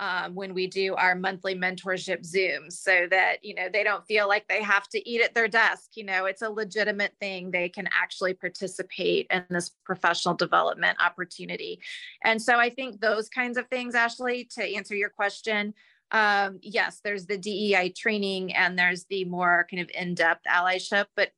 [0.00, 4.26] um, when we do our monthly mentorship Zooms so that, you know, they don't feel
[4.26, 5.90] like they have to eat at their desk.
[5.94, 7.50] You know, it's a legitimate thing.
[7.50, 11.80] They can actually participate in this professional development opportunity.
[12.24, 15.74] And so I think those kinds of things, Ashley, to answer your question,
[16.12, 21.06] um, yes, there's the DEI training and there's the more kind of in depth allyship.
[21.14, 21.30] But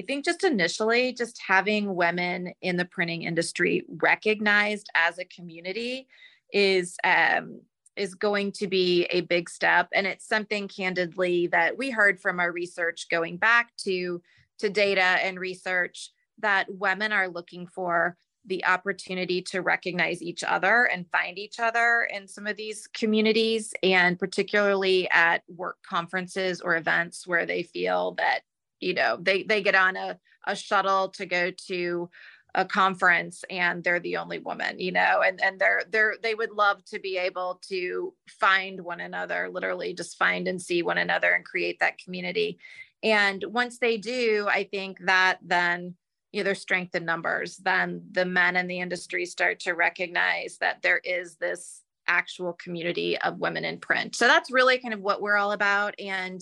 [0.00, 6.08] I think just initially, just having women in the printing industry recognized as a community
[6.52, 7.60] is um,
[7.98, 12.40] is going to be a big step, and it's something candidly that we heard from
[12.40, 14.22] our research going back to
[14.58, 20.84] to data and research that women are looking for the opportunity to recognize each other
[20.84, 26.76] and find each other in some of these communities, and particularly at work conferences or
[26.76, 28.40] events where they feel that
[28.80, 32.08] you know they they get on a, a shuttle to go to
[32.54, 36.50] a conference and they're the only woman you know and and they're they're they would
[36.50, 41.32] love to be able to find one another literally just find and see one another
[41.32, 42.58] and create that community
[43.02, 45.94] and once they do i think that then
[46.32, 51.00] either strength in numbers, then the men in the industry start to recognize that there
[51.04, 54.14] is this actual community of women in print.
[54.14, 55.94] So that's really kind of what we're all about.
[55.98, 56.40] And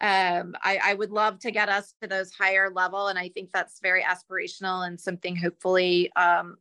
[0.00, 3.08] um, I, I, would love to get us to those higher level.
[3.08, 6.56] And I think that's very aspirational and something hopefully um,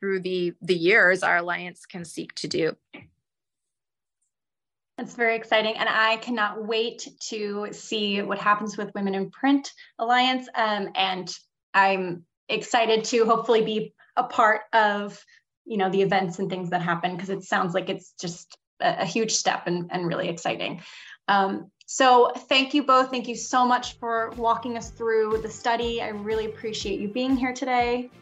[0.00, 2.76] through the the years our alliance can seek to do.
[4.98, 5.76] That's very exciting.
[5.76, 10.48] And I cannot wait to see what happens with Women in Print Alliance.
[10.54, 11.32] Um, and
[11.72, 15.24] I'm excited to hopefully be a part of
[15.64, 19.02] you know the events and things that happen because it sounds like it's just a,
[19.02, 20.82] a huge step and, and really exciting.
[21.28, 23.10] Um, so thank you both.
[23.10, 26.00] Thank you so much for walking us through the study.
[26.00, 28.12] I really appreciate you being here today.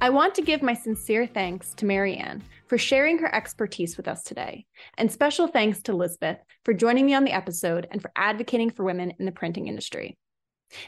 [0.00, 4.22] I want to give my sincere thanks to Marianne for sharing her expertise with us
[4.22, 4.64] today.
[4.96, 8.84] And special thanks to Lisbeth for joining me on the episode and for advocating for
[8.84, 10.16] women in the printing industry.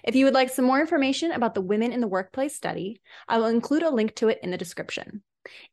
[0.02, 3.36] If you would like some more information about the Women in the Workplace study, I
[3.36, 5.22] will include a link to it in the description.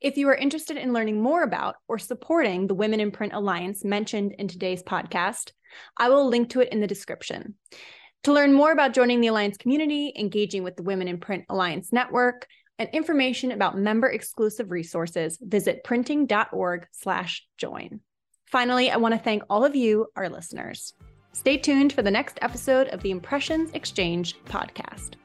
[0.02, 3.86] If you are interested in learning more about or supporting the Women in Print Alliance
[3.86, 5.52] mentioned in today's podcast,
[5.98, 7.56] I will link to it in the description.
[8.24, 11.92] To learn more about joining the Alliance community, engaging with the Women in Print Alliance
[11.92, 12.48] network,
[12.80, 18.00] and information about member exclusive resources, visit printing.org/join.
[18.46, 20.94] Finally, I want to thank all of you, our listeners.
[21.34, 25.16] Stay tuned for the next episode of the Impressions Exchange podcast.